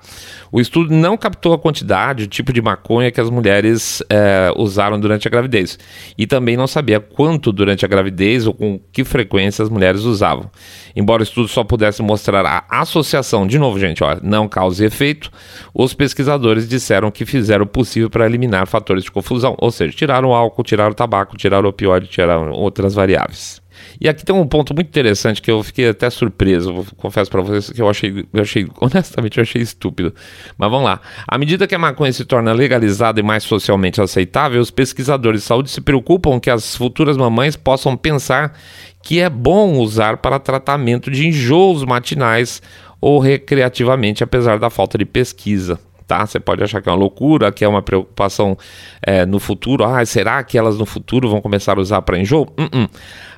O 0.50 0.60
estudo 0.60 0.94
não 0.94 1.16
captou 1.16 1.52
a 1.52 1.58
quantidade, 1.58 2.24
o 2.24 2.26
tipo 2.28 2.52
de 2.52 2.62
maconha 2.62 3.10
que 3.10 3.20
as 3.20 3.28
mulheres 3.28 4.02
é, 4.08 4.52
usaram 4.56 5.00
durante 5.00 5.26
a 5.26 5.30
gravidez. 5.30 5.78
E 6.16 6.28
também 6.28 6.56
não 6.56 6.68
sabia 6.68 7.00
quanto 7.00 7.50
durante 7.50 7.84
a 7.84 7.88
gravidez 7.88 8.46
ou 8.46 8.54
com 8.54 8.80
que 8.92 9.02
frequência 9.02 9.64
as 9.64 9.68
mulheres 9.68 10.02
usavam. 10.02 10.48
Embora 10.94 11.22
o 11.22 11.24
estudo 11.24 11.48
só 11.48 11.64
pudesse 11.64 12.02
mostrar 12.02 12.46
a 12.46 12.80
associação, 12.80 13.46
de 13.48 13.58
novo, 13.58 13.80
gente, 13.80 14.04
ó, 14.04 14.16
não 14.22 14.48
causa 14.48 14.84
e 14.84 14.86
efeito, 14.86 15.28
os 15.74 15.92
pesquisadores 15.92 16.68
disseram 16.68 17.10
que 17.10 17.26
fizeram 17.26 17.64
o 17.64 17.68
possível 17.68 18.08
para 18.08 18.23
eliminar 18.26 18.66
fatores 18.66 19.04
de 19.04 19.10
confusão, 19.10 19.54
ou 19.58 19.70
seja, 19.70 19.92
tiraram 19.92 20.30
o 20.30 20.34
álcool, 20.34 20.62
tiraram 20.62 20.92
o 20.92 20.94
tabaco, 20.94 21.36
tiraram 21.36 21.66
o 21.66 21.70
opioide, 21.70 22.06
tiraram 22.06 22.50
outras 22.52 22.94
variáveis. 22.94 23.62
E 24.00 24.08
aqui 24.08 24.24
tem 24.24 24.34
um 24.34 24.46
ponto 24.46 24.74
muito 24.74 24.88
interessante 24.88 25.40
que 25.40 25.50
eu 25.50 25.62
fiquei 25.62 25.88
até 25.88 26.08
surpreso, 26.10 26.86
confesso 26.96 27.30
para 27.30 27.40
vocês 27.40 27.70
que 27.70 27.80
eu 27.80 27.88
achei, 27.88 28.24
eu 28.32 28.42
achei, 28.42 28.66
honestamente, 28.80 29.38
eu 29.38 29.42
achei 29.42 29.62
estúpido. 29.62 30.14
Mas 30.56 30.70
vamos 30.70 30.84
lá. 30.84 31.00
À 31.26 31.38
medida 31.38 31.66
que 31.66 31.74
a 31.74 31.78
maconha 31.78 32.12
se 32.12 32.24
torna 32.24 32.52
legalizada 32.52 33.20
e 33.20 33.22
mais 33.22 33.42
socialmente 33.44 34.00
aceitável, 34.00 34.60
os 34.60 34.70
pesquisadores 34.70 35.42
de 35.42 35.46
saúde 35.46 35.70
se 35.70 35.80
preocupam 35.80 36.40
que 36.40 36.50
as 36.50 36.76
futuras 36.76 37.16
mamães 37.16 37.56
possam 37.56 37.96
pensar 37.96 38.56
que 39.02 39.20
é 39.20 39.28
bom 39.28 39.78
usar 39.78 40.18
para 40.18 40.38
tratamento 40.38 41.10
de 41.10 41.28
enjoos 41.28 41.84
matinais 41.84 42.62
ou 43.00 43.18
recreativamente, 43.18 44.24
apesar 44.24 44.58
da 44.58 44.70
falta 44.70 44.96
de 44.96 45.04
pesquisa 45.04 45.78
tá? 46.06 46.26
Você 46.26 46.38
pode 46.38 46.62
achar 46.62 46.80
que 46.80 46.88
é 46.88 46.92
uma 46.92 46.98
loucura, 46.98 47.50
que 47.52 47.64
é 47.64 47.68
uma 47.68 47.82
preocupação 47.82 48.56
é, 49.02 49.24
no 49.26 49.38
futuro. 49.38 49.84
Ah, 49.84 50.04
será 50.04 50.42
que 50.42 50.58
elas 50.58 50.78
no 50.78 50.86
futuro 50.86 51.28
vão 51.28 51.40
começar 51.40 51.78
a 51.78 51.80
usar 51.80 52.02
para 52.02 52.18
enjoo? 52.18 52.42
Uh 52.58 52.64
-uh. 52.64 52.90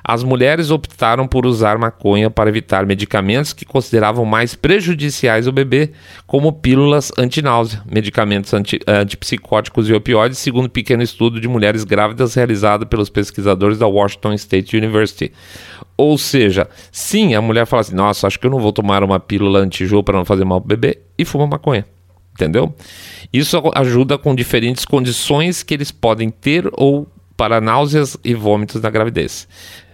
As 0.03 0.23
mulheres 0.23 0.71
optaram 0.71 1.27
por 1.27 1.45
usar 1.45 1.77
maconha 1.77 2.29
para 2.29 2.49
evitar 2.49 2.85
medicamentos 2.85 3.51
que 3.51 3.65
consideravam 3.65 4.23
mais 4.23 4.55
prejudiciais 4.55 5.47
ao 5.47 5.53
bebê, 5.53 5.91
como 6.25 6.53
pílulas 6.53 7.11
antináusea, 7.17 7.83
medicamentos 7.85 8.53
anti, 8.53 8.79
antipsicóticos 8.87 9.89
e 9.89 9.93
opioides, 9.93 10.37
segundo 10.37 10.67
um 10.67 10.69
pequeno 10.69 11.03
estudo 11.03 11.41
de 11.41 11.47
mulheres 11.49 11.83
grávidas 11.83 12.35
realizado 12.35 12.87
pelos 12.87 13.09
pesquisadores 13.09 13.77
da 13.77 13.87
Washington 13.87 14.31
State 14.33 14.77
University. 14.77 15.33
Ou 15.97 16.17
seja, 16.17 16.69
sim, 16.89 17.35
a 17.35 17.41
mulher 17.41 17.65
fala 17.65 17.81
assim: 17.81 17.95
nossa, 17.95 18.27
acho 18.27 18.39
que 18.39 18.47
eu 18.47 18.51
não 18.51 18.59
vou 18.59 18.71
tomar 18.71 19.03
uma 19.03 19.19
pílula 19.19 19.59
anti-enjoo 19.59 20.03
para 20.03 20.17
não 20.17 20.23
fazer 20.23 20.45
mal 20.45 20.59
ao 20.59 20.63
bebê, 20.63 20.99
e 21.17 21.25
fuma 21.25 21.45
maconha 21.45 21.85
entendeu? 22.37 22.73
Isso 23.33 23.59
ajuda 23.73 24.17
com 24.17 24.35
diferentes 24.35 24.85
condições 24.85 25.63
que 25.63 25.73
eles 25.73 25.91
podem 25.91 26.29
ter 26.29 26.69
ou 26.73 27.07
para 27.35 27.59
náuseas 27.59 28.15
e 28.23 28.35
vômitos 28.35 28.79
na 28.81 28.89
gravidez. 28.89 29.47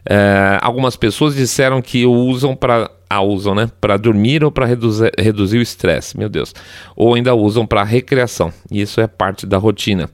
É, 0.06 0.60
algumas 0.62 0.98
pessoas 0.98 1.34
disseram 1.34 1.82
que 1.82 2.06
usam 2.06 2.56
para 2.56 2.92
ah, 3.10 3.22
usam, 3.22 3.54
né, 3.54 3.70
para 3.80 3.96
dormir 3.96 4.44
ou 4.44 4.52
para 4.52 4.66
reduzir, 4.66 5.12
reduzir 5.18 5.60
o 5.60 5.62
estresse, 5.62 6.18
meu 6.18 6.28
Deus, 6.28 6.54
ou 6.96 7.14
ainda 7.14 7.36
usam 7.36 7.66
para 7.66 7.84
recreação. 7.84 8.52
Isso 8.72 9.00
é 9.00 9.08
parte 9.08 9.46
da 9.46 9.58
rotina. 9.58 10.10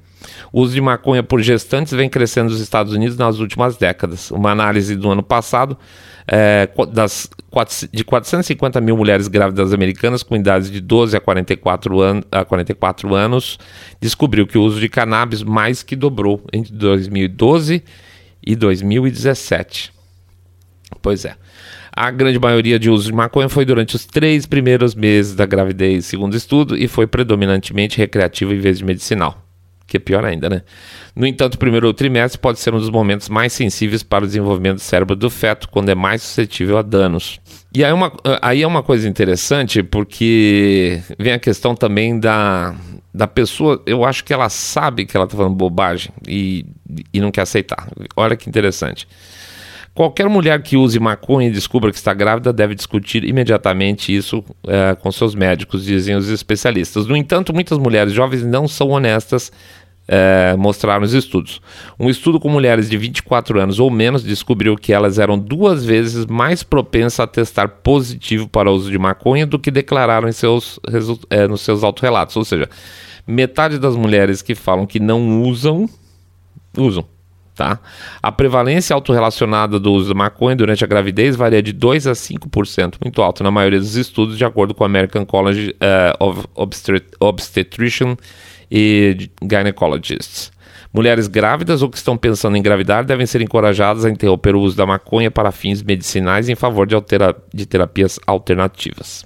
O 0.51 0.62
uso 0.62 0.73
de 0.73 0.82
maconha 0.82 1.23
por 1.23 1.41
gestantes 1.41 1.93
vem 1.93 2.10
crescendo 2.10 2.49
nos 2.49 2.60
Estados 2.60 2.93
Unidos 2.93 3.17
nas 3.17 3.39
últimas 3.39 3.77
décadas. 3.77 4.32
Uma 4.32 4.51
análise 4.51 4.95
do 4.95 5.10
ano 5.10 5.23
passado 5.23 5.77
é, 6.27 6.69
das, 6.91 7.29
de 7.91 8.03
450 8.03 8.82
mil 8.82 8.95
mulheres 8.95 9.27
grávidas 9.27 9.73
americanas 9.73 10.21
com 10.21 10.36
idades 10.36 10.69
de 10.69 10.79
12 10.79 11.17
a 11.17 11.19
44, 11.19 12.01
an 12.01 12.21
a 12.32 12.45
44 12.45 13.15
anos 13.15 13.58
descobriu 13.99 14.45
que 14.45 14.58
o 14.58 14.62
uso 14.62 14.79
de 14.79 14.89
cannabis 14.89 15.41
mais 15.41 15.82
que 15.82 15.95
dobrou 15.95 16.43
entre 16.53 16.73
2012 16.73 17.84
e 18.45 18.55
2017. 18.55 19.91
Pois 21.01 21.25
é. 21.25 21.36
A 21.91 22.12
grande 22.12 22.39
maioria 22.39 22.79
de 22.79 22.89
uso 22.89 23.08
de 23.08 23.13
maconha 23.13 23.49
foi 23.49 23.65
durante 23.65 23.95
os 23.95 24.05
três 24.05 24.45
primeiros 24.45 24.95
meses 24.95 25.36
da 25.36 25.45
gravidez, 25.45 26.05
segundo 26.05 26.36
estudo, 26.38 26.77
e 26.77 26.88
foi 26.88 27.08
predominantemente 27.08 27.97
recreativo 27.97 28.53
em 28.53 28.60
vez 28.60 28.77
de 28.77 28.86
medicinal 28.86 29.48
que 29.89 29.97
é 29.97 29.99
pior 29.99 30.23
ainda, 30.23 30.49
né? 30.49 30.62
No 31.15 31.25
entanto, 31.25 31.56
o 31.56 31.58
primeiro 31.58 31.91
trimestre 31.93 32.39
pode 32.39 32.60
ser 32.60 32.73
um 32.73 32.78
dos 32.78 32.89
momentos 32.89 33.28
mais 33.28 33.52
sensíveis 33.52 34.04
para 34.04 34.23
o 34.23 34.28
desenvolvimento 34.28 34.75
do 34.75 34.82
cérebro 34.82 35.15
do 35.15 35.30
feto, 35.30 35.67
quando 35.69 35.89
é 35.89 35.95
mais 35.95 36.21
suscetível 36.21 36.78
a 36.78 36.82
danos. 36.82 37.39
E 37.73 37.84
aí, 37.84 37.91
uma, 37.91 38.12
aí 38.41 38.62
é 38.62 38.67
uma 38.67 38.82
coisa 38.82 39.08
interessante, 39.08 39.84
porque 39.84 41.02
vem 41.17 41.34
a 41.34 41.39
questão 41.39 41.75
também 41.75 42.19
da, 42.19 42.75
da 43.13 43.28
pessoa, 43.28 43.82
eu 43.86 44.06
acho 44.06 44.23
que 44.23 44.34
ela 44.34 44.49
sabe 44.49 45.06
que 45.06 45.17
ela 45.17 45.25
está 45.25 45.36
falando 45.36 45.56
bobagem 45.56 46.12
e, 46.28 46.65
e 47.13 47.19
não 47.19 47.32
quer 47.32 47.41
aceitar. 47.41 47.89
Olha 48.15 48.36
que 48.36 48.47
interessante. 48.47 49.08
Qualquer 49.99 50.29
mulher 50.29 50.63
que 50.63 50.77
use 50.77 50.97
maconha 50.97 51.49
e 51.49 51.51
descubra 51.51 51.91
que 51.91 51.97
está 51.97 52.13
grávida 52.13 52.53
deve 52.53 52.73
discutir 52.73 53.25
imediatamente 53.25 54.15
isso 54.15 54.41
é, 54.65 54.95
com 54.95 55.12
seus 55.12 55.35
médicos, 55.35 55.83
dizem 55.83 56.15
os 56.15 56.29
especialistas. 56.29 57.05
No 57.05 57.17
entanto, 57.17 57.53
muitas 57.53 57.77
mulheres 57.77 58.13
jovens 58.13 58.41
não 58.45 58.65
são 58.65 58.91
honestas 58.91 59.51
é, 60.07 60.55
mostraram 60.57 61.03
os 61.03 61.13
estudos. 61.13 61.62
Um 61.99 62.09
estudo 62.09 62.39
com 62.39 62.47
mulheres 62.47 62.89
de 62.89 62.95
24 62.95 63.59
anos 63.59 63.77
ou 63.77 63.91
menos 63.91 64.23
descobriu 64.23 64.77
que 64.77 64.93
elas 64.93 65.19
eram 65.19 65.38
duas 65.38 65.83
vezes 65.83 66.25
mais 66.25 66.63
propensas 66.63 67.19
a 67.19 67.27
testar 67.27 67.67
positivo 67.67 68.47
para 68.47 68.71
o 68.71 68.73
uso 68.73 68.89
de 68.89 68.97
maconha 68.97 69.45
do 69.45 69.59
que 69.59 69.69
declararam 69.69 70.29
em 70.29 70.31
seus, 70.31 70.79
é, 71.29 71.45
nos 71.45 71.59
seus 71.59 71.83
autorrelatos. 71.83 72.38
Ou 72.38 72.45
seja, 72.45 72.69
metade 73.27 73.77
das 73.77 73.97
mulheres 73.97 74.41
que 74.41 74.55
falam 74.55 74.88
que 74.88 74.97
não 74.97 75.41
usam, 75.41 75.89
usam. 76.77 77.18
Tá? 77.60 77.78
A 78.24 78.32
prevalência 78.32 78.93
autorrelacionada 78.93 79.78
do 79.78 79.91
uso 79.91 80.08
da 80.08 80.15
maconha 80.15 80.56
durante 80.56 80.82
a 80.82 80.88
gravidez 80.88 81.36
varia 81.36 81.62
de 81.62 81.74
2 81.74 82.08
a 82.08 82.13
5%, 82.13 82.93
muito 83.04 83.22
alto 83.22 83.43
na 83.43 83.52
maioria 83.52 83.82
dos 83.82 83.98
estudos, 83.98 84.38
de 84.38 84.45
acordo 84.45 84.74
com 84.74 84.82
o 84.82 84.86
American 84.86 85.26
College 85.26 85.72
uh, 85.72 86.24
of 86.24 86.45
Obstet 86.56 87.06
Obstetrician 87.19 88.15
e 88.72 89.30
Gynecologists. 89.41 90.54
Mulheres 90.93 91.28
grávidas 91.28 91.82
ou 91.82 91.89
que 91.89 91.98
estão 91.98 92.15
pensando 92.15 92.56
em 92.56 92.62
engravidar 92.62 93.04
devem 93.04 93.26
ser 93.26 93.41
encorajadas 93.41 94.06
a 94.06 94.10
interromper 94.10 94.56
o 94.56 94.62
uso 94.62 94.78
da 94.78 94.86
maconha 94.86 95.30
para 95.30 95.52
fins 95.52 95.84
medicinais 95.84 96.48
em 96.48 96.56
favor 96.56 96.88
de, 96.88 96.95
de 97.54 97.65
terapias 97.65 98.22
alternativas. 98.26 99.26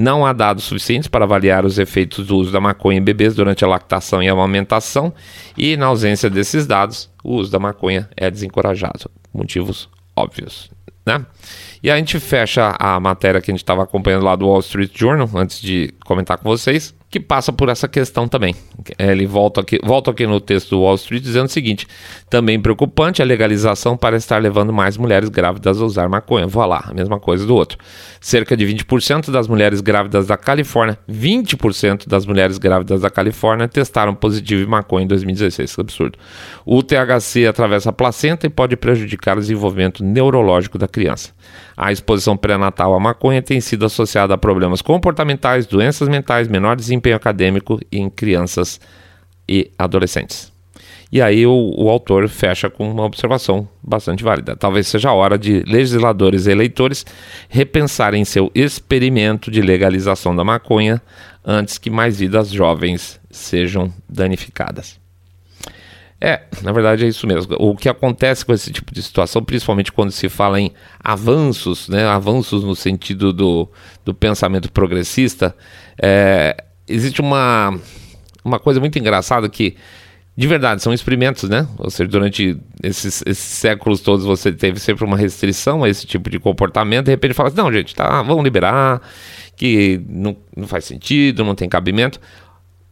Não 0.00 0.24
há 0.24 0.32
dados 0.32 0.62
suficientes 0.62 1.08
para 1.08 1.24
avaliar 1.24 1.64
os 1.64 1.76
efeitos 1.76 2.28
do 2.28 2.36
uso 2.36 2.52
da 2.52 2.60
maconha 2.60 2.98
em 2.98 3.02
bebês 3.02 3.34
durante 3.34 3.64
a 3.64 3.68
lactação 3.68 4.22
e 4.22 4.28
a 4.28 4.32
amamentação, 4.32 5.12
e 5.56 5.76
na 5.76 5.86
ausência 5.86 6.30
desses 6.30 6.68
dados, 6.68 7.10
o 7.24 7.34
uso 7.34 7.50
da 7.50 7.58
maconha 7.58 8.08
é 8.16 8.30
desencorajado. 8.30 9.10
Motivos 9.34 9.88
óbvios. 10.14 10.70
Né? 11.04 11.26
E 11.82 11.90
a 11.90 11.96
gente 11.96 12.20
fecha 12.20 12.76
a 12.78 13.00
matéria 13.00 13.40
que 13.40 13.50
a 13.50 13.52
gente 13.52 13.64
estava 13.64 13.82
acompanhando 13.82 14.24
lá 14.24 14.36
do 14.36 14.46
Wall 14.46 14.60
Street 14.60 14.96
Journal, 14.96 15.28
antes 15.34 15.60
de 15.60 15.92
comentar 16.04 16.38
com 16.38 16.48
vocês, 16.48 16.94
que 17.10 17.18
passa 17.18 17.52
por 17.52 17.68
essa 17.68 17.88
questão 17.88 18.28
também. 18.28 18.54
Ele 18.98 19.26
volta 19.26 19.62
aqui, 19.62 19.78
volta 19.82 20.10
aqui 20.10 20.26
no 20.26 20.40
texto 20.40 20.70
do 20.70 20.82
Wall 20.82 20.94
Street 20.96 21.22
dizendo 21.22 21.46
o 21.46 21.50
seguinte: 21.50 21.86
também 22.28 22.60
preocupante 22.60 23.22
a 23.22 23.24
legalização 23.24 23.96
para 23.96 24.16
estar 24.16 24.40
levando 24.40 24.72
mais 24.72 24.96
mulheres 24.96 25.28
grávidas 25.28 25.80
a 25.80 25.84
usar 25.84 26.08
maconha. 26.08 26.46
Vou 26.46 26.64
lá, 26.66 26.84
a 26.86 26.94
mesma 26.94 27.18
coisa 27.18 27.46
do 27.46 27.54
outro. 27.54 27.78
Cerca 28.20 28.56
de 28.56 28.66
20% 28.66 29.30
das 29.30 29.48
mulheres 29.48 29.80
grávidas 29.80 30.26
da 30.26 30.36
Califórnia, 30.36 30.98
20% 31.10 32.06
das 32.06 32.26
mulheres 32.26 32.58
grávidas 32.58 33.00
da 33.00 33.10
Califórnia 33.10 33.68
testaram 33.68 34.14
positivo 34.14 34.62
em 34.62 34.66
maconha 34.66 35.04
em 35.04 35.08
2016. 35.08 35.74
Que 35.74 35.80
absurdo. 35.80 36.18
O 36.66 36.82
THC 36.82 37.46
atravessa 37.46 37.90
a 37.90 37.92
placenta 37.92 38.46
e 38.46 38.50
pode 38.50 38.76
prejudicar 38.76 39.38
o 39.38 39.40
desenvolvimento 39.40 40.04
neurológico 40.04 40.76
da 40.76 40.88
criança. 40.88 41.30
A 41.76 41.92
exposição 41.92 42.36
pré-natal 42.36 42.92
à 42.92 43.00
maconha 43.00 43.40
tem 43.40 43.60
sido 43.60 43.86
associada 43.86 44.34
a 44.34 44.38
problemas 44.38 44.82
comportamentais, 44.82 45.66
doenças 45.66 46.08
mentais, 46.08 46.48
menor 46.48 46.76
desempenho 46.76 46.97
acadêmico 47.12 47.80
em 47.90 48.08
crianças 48.10 48.80
e 49.48 49.70
adolescentes. 49.78 50.52
E 51.10 51.22
aí 51.22 51.46
o, 51.46 51.74
o, 51.76 51.88
autor 51.88 52.28
fecha 52.28 52.68
com 52.68 52.90
uma 52.90 53.04
observação 53.04 53.66
bastante 53.82 54.22
válida. 54.22 54.54
Talvez 54.54 54.86
seja 54.88 55.08
a 55.08 55.14
hora 55.14 55.38
de 55.38 55.62
legisladores 55.66 56.46
e 56.46 56.50
eleitores 56.50 57.04
repensarem 57.48 58.24
seu 58.26 58.50
experimento 58.54 59.50
de 59.50 59.62
legalização 59.62 60.36
da 60.36 60.44
maconha 60.44 61.00
antes 61.42 61.78
que 61.78 61.88
mais 61.88 62.18
vidas 62.18 62.50
jovens 62.50 63.18
sejam 63.30 63.90
danificadas. 64.06 65.00
É, 66.20 66.42
na 66.62 66.72
verdade 66.72 67.04
é 67.04 67.08
isso 67.08 67.26
mesmo. 67.26 67.56
O 67.58 67.76
que 67.76 67.88
acontece 67.88 68.44
com 68.44 68.52
esse 68.52 68.72
tipo 68.72 68.92
de 68.92 69.02
situação, 69.02 69.42
principalmente 69.42 69.92
quando 69.92 70.10
se 70.10 70.28
fala 70.28 70.60
em 70.60 70.72
avanços, 71.02 71.88
né, 71.88 72.06
avanços 72.06 72.64
no 72.64 72.74
sentido 72.74 73.32
do, 73.32 73.70
do 74.04 74.12
pensamento 74.12 74.70
progressista, 74.70 75.54
é, 75.96 76.64
existe 76.88 77.20
uma, 77.20 77.78
uma 78.44 78.58
coisa 78.58 78.80
muito 78.80 78.98
engraçada 78.98 79.48
que, 79.48 79.76
de 80.36 80.46
verdade, 80.46 80.82
são 80.82 80.92
experimentos, 80.92 81.48
né? 81.48 81.66
Ou 81.78 81.90
seja, 81.90 82.08
durante 82.10 82.56
esses, 82.82 83.22
esses 83.26 83.38
séculos 83.38 84.00
todos 84.00 84.24
você 84.24 84.52
teve 84.52 84.78
sempre 84.80 85.04
uma 85.04 85.16
restrição 85.16 85.84
a 85.84 85.88
esse 85.88 86.06
tipo 86.06 86.28
de 86.30 86.38
comportamento, 86.38 87.06
de 87.06 87.10
repente 87.10 87.34
fala 87.34 87.48
assim, 87.48 87.58
não, 87.58 87.72
gente, 87.72 87.94
tá, 87.94 88.22
vamos 88.22 88.44
liberar, 88.44 89.00
que 89.56 90.00
não, 90.08 90.36
não 90.56 90.66
faz 90.66 90.84
sentido, 90.84 91.44
não 91.44 91.54
tem 91.54 91.68
cabimento. 91.68 92.20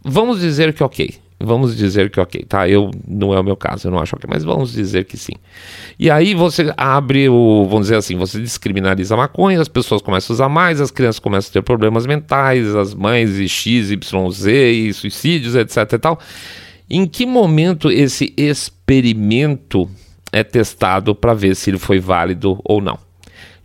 Vamos 0.04 0.40
dizer 0.40 0.72
que 0.72 0.82
ok 0.82 1.25
Vamos 1.38 1.76
dizer 1.76 2.10
que 2.10 2.18
ok, 2.18 2.44
tá? 2.48 2.66
Eu 2.66 2.90
não 3.06 3.34
é 3.34 3.38
o 3.38 3.44
meu 3.44 3.56
caso, 3.56 3.86
eu 3.86 3.92
não 3.92 3.98
acho 3.98 4.16
ok, 4.16 4.28
mas 4.32 4.42
vamos 4.42 4.72
dizer 4.72 5.04
que 5.04 5.18
sim. 5.18 5.34
E 5.98 6.10
aí 6.10 6.34
você 6.34 6.72
abre 6.78 7.28
o, 7.28 7.66
vamos 7.68 7.86
dizer 7.86 7.96
assim, 7.96 8.16
você 8.16 8.38
descriminaliza 8.38 9.14
a 9.14 9.18
maconha, 9.18 9.60
as 9.60 9.68
pessoas 9.68 10.00
começam 10.00 10.32
a 10.32 10.34
usar 10.34 10.48
mais, 10.48 10.80
as 10.80 10.90
crianças 10.90 11.18
começam 11.18 11.50
a 11.50 11.52
ter 11.52 11.62
problemas 11.62 12.06
mentais, 12.06 12.74
as 12.74 12.94
mães 12.94 13.38
e 13.38 13.46
X, 13.46 13.90
Y, 13.90 14.30
Z, 14.30 14.70
e 14.70 14.92
suicídios, 14.94 15.54
etc 15.54 15.92
e 15.92 15.98
tal. 15.98 16.18
Em 16.88 17.06
que 17.06 17.26
momento 17.26 17.90
esse 17.90 18.32
experimento 18.36 19.90
é 20.32 20.42
testado 20.42 21.14
para 21.14 21.34
ver 21.34 21.54
se 21.54 21.68
ele 21.68 21.78
foi 21.78 21.98
válido 21.98 22.58
ou 22.64 22.80
não? 22.80 23.05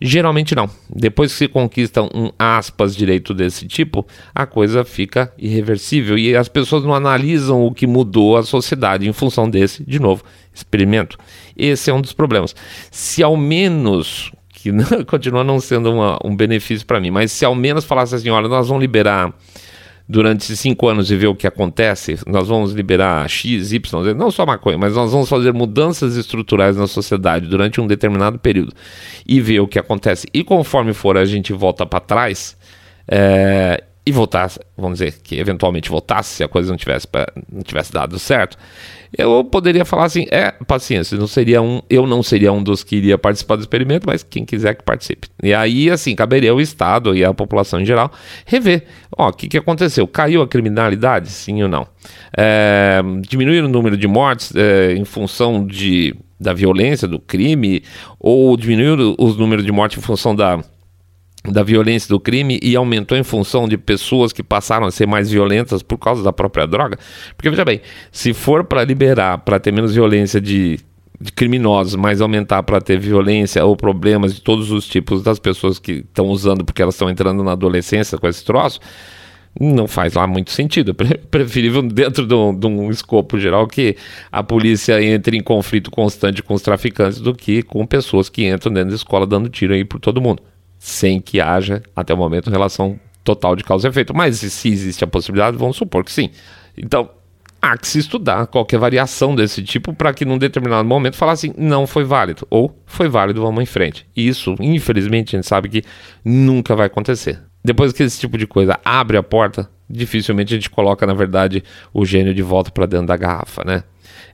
Geralmente 0.04 0.56
não. 0.56 0.68
Depois 0.90 1.32
que 1.32 1.38
se 1.38 1.48
conquista 1.48 2.02
um 2.02 2.32
aspas 2.40 2.96
direito 2.96 3.36
desse 3.36 3.68
tipo, 3.68 4.06
a 4.34 4.48
coisa 4.48 4.84
fica 4.84 5.32
irreversível 5.38 6.18
e 6.18 6.36
as 6.36 6.48
pessoas 6.48 6.84
não 6.84 6.96
analisam 6.96 7.64
o 7.64 7.72
que 7.72 7.86
mudou 7.86 8.36
a 8.36 8.42
sociedade 8.42 9.08
em 9.08 9.14
função 9.14 9.48
desse, 9.48 9.84
de 9.84 10.00
novo, 10.00 10.24
experimento. 10.52 11.20
Esse 11.56 11.92
é 11.92 11.94
um 11.94 12.02
dos 12.02 12.14
problemas. 12.14 12.56
Se 12.90 13.22
ao 13.22 13.38
menos 13.38 14.32
que 14.50 14.72
não, 14.72 14.86
continua 15.06 15.44
não 15.44 15.60
sendo 15.60 15.94
uma, 15.94 16.18
um 16.26 16.36
benefício 16.36 16.86
para 16.86 17.00
mim, 17.00 17.12
mas 17.12 17.32
se 17.32 17.46
ao 17.46 17.54
menos 17.54 17.86
falasse 17.86 18.16
assim, 18.16 18.32
olha, 18.32 18.48
nós 18.48 18.70
vamos 18.70 18.82
liberar 18.82 19.32
durante 20.08 20.42
esses 20.42 20.60
cinco 20.60 20.88
anos 20.88 21.10
e 21.10 21.16
ver 21.16 21.28
o 21.28 21.36
que 21.36 21.48
acontece, 21.48 22.18
nós 22.28 22.48
vamos 22.48 22.74
liberar 22.74 23.28
X, 23.30 23.72
Y, 23.72 24.14
não 24.16 24.32
só 24.32 24.46
maconha, 24.46 24.78
mas 24.78 24.96
nós 24.96 25.12
vamos 25.12 25.30
fazer 25.30 25.54
mudanças 25.54 26.16
estruturais 26.16 26.76
na 26.76 26.88
sociedade 26.88 27.48
durante 27.48 27.80
um 27.80 27.88
determinado 27.88 28.38
período 28.40 28.74
e 29.28 29.40
ver 29.40 29.60
o 29.60 29.68
que 29.68 29.80
acontece. 29.80 30.28
E 30.34 30.44
conforme 30.44 30.94
for 30.94 31.18
a 31.18 31.26
gente 31.26 31.54
volta 31.54 31.86
para 31.86 32.00
trás 32.00 32.58
é, 33.08 33.84
e 34.04 34.12
voltar, 34.12 34.50
vamos 34.76 35.00
dizer 35.00 35.20
que 35.22 35.38
eventualmente 35.38 35.90
voltasse 35.90 36.38
se 36.38 36.44
a 36.44 36.48
coisa 36.48 36.70
não 36.72 36.78
tivesse, 36.78 37.08
não 37.52 37.62
tivesse 37.62 37.94
dado 37.94 38.18
certo, 38.18 38.58
eu 39.16 39.44
poderia 39.44 39.86
falar 39.86 40.06
assim, 40.06 40.26
é, 40.32 40.52
paciência, 40.66 41.18
não 41.18 41.28
seria 41.28 41.62
um, 41.62 41.82
eu 41.90 42.08
não 42.08 42.24
seria 42.24 42.52
um 42.52 42.64
dos 42.64 42.84
que 42.84 42.96
iria 42.96 43.18
participar 43.18 43.58
do 43.58 43.62
experimento, 43.62 44.08
mas 44.08 44.24
quem 44.24 44.44
quiser 44.44 44.74
que 44.74 44.84
participe. 44.84 45.28
E 45.44 45.54
aí, 45.54 45.90
assim, 45.90 46.16
caberia 46.16 46.52
ao 46.52 46.60
Estado 46.60 47.16
e 47.16 47.24
à 47.24 47.34
população 47.34 47.80
em 47.80 47.86
geral 47.86 48.12
rever, 48.46 48.86
ó, 49.16 49.30
o 49.30 49.34
que, 49.34 49.48
que 49.48 49.58
aconteceu? 49.58 50.08
Caiu 50.08 50.42
a 50.42 50.48
criminalidade? 50.48 51.30
Sim 51.30 51.62
ou 51.62 51.70
não? 51.70 51.86
É, 52.36 53.02
diminuir 53.28 53.64
o 53.64 53.68
número 53.68 53.98
de 53.98 54.08
mortes 54.08 54.52
é, 54.56 54.94
em 54.94 55.06
função 55.06 55.66
de, 55.66 56.16
da 56.40 56.54
violência, 56.54 57.08
do 57.08 57.20
crime, 57.20 57.84
ou 58.20 58.58
diminuir 58.58 59.16
os 59.20 59.38
números 59.38 59.64
de 59.64 59.72
mortes 59.72 60.00
em 60.00 60.02
função 60.02 60.36
da 60.36 60.60
da 61.44 61.64
violência 61.64 62.08
do 62.08 62.20
crime 62.20 62.60
e 62.62 62.76
aumentou 62.76 63.18
em 63.18 63.24
função 63.24 63.68
de 63.68 63.78
pessoas 63.78 64.32
que 64.32 64.44
passaram 64.44 64.86
a 64.86 64.92
ser 64.92 65.08
mais 65.08 65.32
violentas 65.32 65.82
por 65.82 65.98
causa 65.98 66.24
da 66.24 66.32
própria 66.32 66.68
droga? 66.68 66.98
Porque 67.36 67.50
veja 67.50 67.66
bem, 67.66 67.82
se 68.12 68.34
for 68.34 68.64
para 68.64 68.84
liberar, 68.84 69.40
para 69.40 69.60
ter 69.60 69.72
menos 69.72 69.94
violência 69.94 70.40
de, 70.40 70.80
de 71.20 71.32
criminosos, 71.32 71.96
mas 71.96 72.22
aumentar 72.22 72.62
para 72.64 72.80
ter 72.80 73.00
violência 73.00 73.66
ou 73.66 73.76
problemas 73.76 74.36
de 74.36 74.42
todos 74.42 74.72
os 74.72 74.88
tipos 74.88 75.24
das 75.24 75.40
pessoas 75.40 75.80
que 75.80 76.04
estão 76.08 76.28
usando 76.28 76.64
porque 76.64 76.82
elas 76.82 76.96
estão 76.96 77.10
entrando 77.10 77.44
na 77.44 77.54
adolescência 77.54 78.18
com 78.20 78.28
esse 78.28 78.46
troço, 78.46 78.80
não 79.60 79.88
faz 79.88 80.14
lá 80.14 80.28
muito 80.28 80.52
sentido. 80.52 80.96
É 81.12 81.18
preferível 81.18 81.82
dentro 81.82 82.28
de 82.28 82.34
um, 82.34 82.58
de 82.58 82.68
um, 82.68 82.90
escopo 82.92 83.40
geral 83.40 83.68
que 83.68 83.98
a 84.32 84.44
polícia 84.44 85.02
entre 85.04 85.36
em 85.38 85.42
conflito 85.42 85.90
constante 85.90 86.44
com 86.44 86.54
os 86.54 86.62
traficantes 86.62 87.20
do 87.20 87.34
que 87.34 87.64
com 87.64 87.86
pessoas 87.86 88.30
que 88.30 88.46
entram 88.48 88.72
dentro 88.72 88.90
da 88.90 88.96
escola 88.96 89.26
dando 89.26 89.50
tiro 89.50 89.74
aí 89.74 89.84
por 89.84 90.00
todo 90.00 90.22
mundo 90.22 90.42
sem 90.82 91.22
que 91.22 91.40
haja, 91.40 91.84
até 91.96 92.12
o 92.12 92.18
momento, 92.18 92.50
relação 92.50 93.00
total 93.24 93.56
de 93.56 93.64
causa 93.64 93.88
e 93.88 93.90
efeito. 93.92 94.16
Mas 94.16 94.38
se 94.38 94.68
existe 94.68 95.04
a 95.04 95.08
possibilidade, 95.08 95.56
vamos 95.56 95.78
supor 95.78 96.04
que 96.04 96.12
sim. 96.12 96.32
Então, 96.76 97.08
há 97.62 97.78
que 97.78 97.88
se 97.88 98.00
estudar 98.00 98.48
qualquer 98.48 98.80
variação 98.80 99.36
desse 99.36 99.62
tipo 99.62 99.94
para 99.94 100.12
que 100.12 100.26
num 100.26 100.40
determinado 100.40 100.84
momento 100.84 101.18
falar 101.18 101.34
assim, 101.34 101.54
não 101.56 101.86
foi 101.86 102.04
válido, 102.04 102.48
ou 102.50 102.76
foi 102.88 103.08
válido, 103.08 103.44
vamos 103.44 103.62
em 103.62 103.66
frente. 103.68 104.08
E 104.18 104.28
isso, 104.28 104.56
infelizmente, 104.60 105.36
a 105.36 105.38
gente 105.38 105.48
sabe 105.48 105.70
que 105.70 105.84
nunca 106.26 106.76
vai 106.76 106.88
acontecer. 106.88 107.40
Depois 107.64 107.94
que 107.94 108.02
esse 108.02 108.20
tipo 108.20 108.36
de 108.36 108.48
coisa 108.48 108.80
abre 108.84 109.18
a 109.18 109.24
porta, 109.24 109.70
dificilmente 109.88 110.56
a 110.56 110.58
gente 110.58 110.70
coloca, 110.72 111.06
na 111.06 111.14
verdade, 111.14 111.64
o 111.94 112.04
gênio 112.04 112.34
de 112.34 112.42
volta 112.42 112.72
para 112.72 112.88
dentro 112.88 113.06
da 113.06 113.16
garrafa, 113.16 113.64
né? 113.64 113.84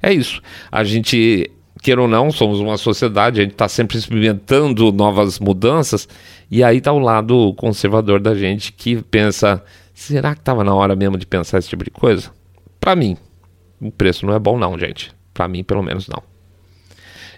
É 0.01 0.13
isso. 0.13 0.41
A 0.71 0.85
gente 0.85 1.51
queira 1.81 2.01
ou 2.01 2.07
não, 2.07 2.31
somos 2.31 2.59
uma 2.59 2.77
sociedade, 2.77 3.39
a 3.39 3.43
gente 3.43 3.53
está 3.53 3.67
sempre 3.67 3.97
experimentando 3.97 4.91
novas 4.91 5.39
mudanças, 5.39 6.07
e 6.49 6.63
aí 6.63 6.77
está 6.77 6.91
o 6.91 6.99
lado 6.99 7.53
conservador 7.55 8.19
da 8.19 8.35
gente 8.35 8.71
que 8.73 9.01
pensa: 9.03 9.63
será 9.93 10.33
que 10.33 10.41
estava 10.41 10.63
na 10.63 10.73
hora 10.73 10.95
mesmo 10.95 11.17
de 11.17 11.25
pensar 11.25 11.59
esse 11.59 11.69
tipo 11.69 11.83
de 11.83 11.91
coisa? 11.91 12.31
Para 12.79 12.95
mim, 12.95 13.17
o 13.81 13.91
preço 13.91 14.25
não 14.25 14.33
é 14.33 14.39
bom, 14.39 14.57
não, 14.57 14.77
gente. 14.77 15.11
Para 15.33 15.47
mim, 15.47 15.63
pelo 15.63 15.83
menos, 15.83 16.07
não. 16.07 16.21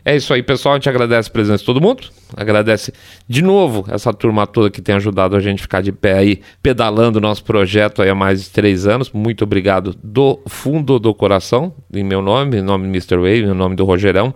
É 0.03 0.15
isso 0.15 0.33
aí, 0.33 0.41
pessoal. 0.41 0.75
A 0.75 0.77
gente 0.77 0.89
agradece 0.89 1.29
a 1.29 1.31
presença 1.31 1.59
de 1.59 1.65
todo 1.65 1.81
mundo. 1.81 2.03
Agradece 2.35 2.93
de 3.27 3.41
novo 3.41 3.85
essa 3.89 4.13
turma 4.13 4.47
toda 4.47 4.69
que 4.69 4.81
tem 4.81 4.95
ajudado 4.95 5.35
a 5.35 5.39
gente 5.39 5.61
ficar 5.61 5.81
de 5.81 5.91
pé 5.91 6.13
aí, 6.13 6.41
pedalando 6.61 7.19
o 7.19 7.21
nosso 7.21 7.43
projeto 7.43 8.01
aí 8.01 8.09
há 8.09 8.15
mais 8.15 8.43
de 8.43 8.49
três 8.49 8.87
anos. 8.87 9.11
Muito 9.11 9.43
obrigado 9.43 9.95
do 10.03 10.39
fundo 10.47 10.99
do 10.99 11.13
coração, 11.13 11.73
em 11.93 12.03
meu 12.03 12.21
nome, 12.21 12.57
em 12.57 12.61
nome 12.61 12.85
do 12.85 12.89
Mr. 12.89 13.17
Wave, 13.17 13.43
em 13.43 13.53
nome 13.53 13.75
do 13.75 13.85
Rogerão. 13.85 14.33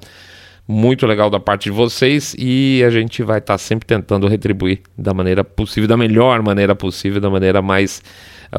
Muito 0.65 1.05
legal 1.05 1.29
da 1.29 1.41
parte 1.41 1.65
de 1.65 1.71
vocês 1.71 2.33
e 2.39 2.81
a 2.87 2.89
gente 2.89 3.21
vai 3.21 3.39
estar 3.39 3.55
tá 3.55 3.57
sempre 3.57 3.85
tentando 3.85 4.27
retribuir 4.27 4.79
da 4.97 5.13
maneira 5.13 5.43
possível, 5.43 5.89
da 5.89 5.97
melhor 5.97 6.41
maneira 6.41 6.73
possível, 6.73 7.19
da 7.19 7.29
maneira 7.29 7.61
mais 7.61 8.01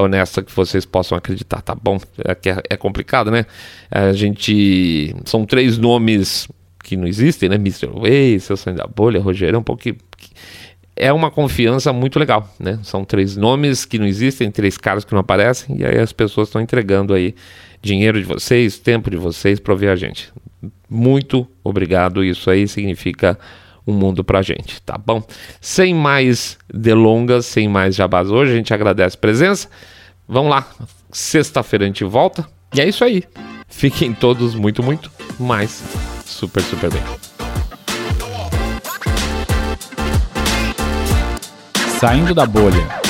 honesta 0.02 0.42
que 0.42 0.54
vocês 0.54 0.84
possam 0.84 1.16
acreditar, 1.16 1.62
tá 1.62 1.74
bom? 1.74 1.98
É, 2.18 2.32
é, 2.32 2.62
é 2.70 2.76
complicado, 2.76 3.30
né? 3.30 3.46
A 3.90 4.12
gente. 4.12 5.14
São 5.24 5.46
três 5.46 5.78
nomes 5.78 6.48
que 6.84 6.96
não 6.96 7.06
existem, 7.06 7.48
né? 7.48 7.56
Mr. 7.56 7.88
Way, 7.88 8.38
Seu 8.38 8.56
Sonho 8.56 8.76
da 8.76 8.86
Bolha, 8.86 9.20
Rogerão, 9.20 9.60
um 9.60 9.62
pouco 9.62 9.82
que, 9.82 9.94
que 9.94 10.30
é 10.94 11.12
uma 11.12 11.30
confiança 11.30 11.92
muito 11.92 12.18
legal, 12.18 12.48
né? 12.60 12.78
São 12.82 13.04
três 13.04 13.36
nomes 13.36 13.84
que 13.84 13.98
não 13.98 14.06
existem, 14.06 14.50
três 14.50 14.78
caras 14.78 15.04
que 15.04 15.12
não 15.12 15.20
aparecem, 15.20 15.76
e 15.78 15.84
aí 15.84 15.98
as 15.98 16.12
pessoas 16.12 16.48
estão 16.48 16.60
entregando 16.60 17.12
aí 17.12 17.34
dinheiro 17.82 18.20
de 18.20 18.26
vocês, 18.26 18.78
tempo 18.78 19.10
de 19.10 19.16
vocês 19.16 19.58
para 19.58 19.72
ouvir 19.72 19.88
a 19.88 19.96
gente. 19.96 20.32
Muito 20.88 21.46
obrigado, 21.64 22.22
isso 22.22 22.48
aí 22.48 22.68
significa 22.68 23.38
um 23.86 23.92
mundo 23.92 24.22
pra 24.22 24.40
gente, 24.40 24.80
tá 24.82 24.96
bom? 24.96 25.22
Sem 25.60 25.94
mais 25.94 26.56
delongas, 26.72 27.46
sem 27.46 27.68
mais 27.68 27.94
jabás 27.94 28.30
hoje, 28.30 28.52
a 28.52 28.56
gente 28.56 28.72
agradece 28.72 29.16
a 29.16 29.20
presença. 29.20 29.68
Vamos 30.28 30.50
lá, 30.50 30.66
sexta-feira 31.10 31.84
a 31.84 31.88
gente 31.88 32.04
volta, 32.04 32.46
e 32.74 32.80
é 32.80 32.88
isso 32.88 33.04
aí. 33.04 33.24
Fiquem 33.68 34.14
todos 34.14 34.54
muito, 34.54 34.82
muito 34.82 35.10
mais 35.38 35.82
super, 36.24 36.62
super 36.62 36.90
bem. 36.90 37.02
Saindo 42.00 42.34
da 42.34 42.46
bolha. 42.46 43.03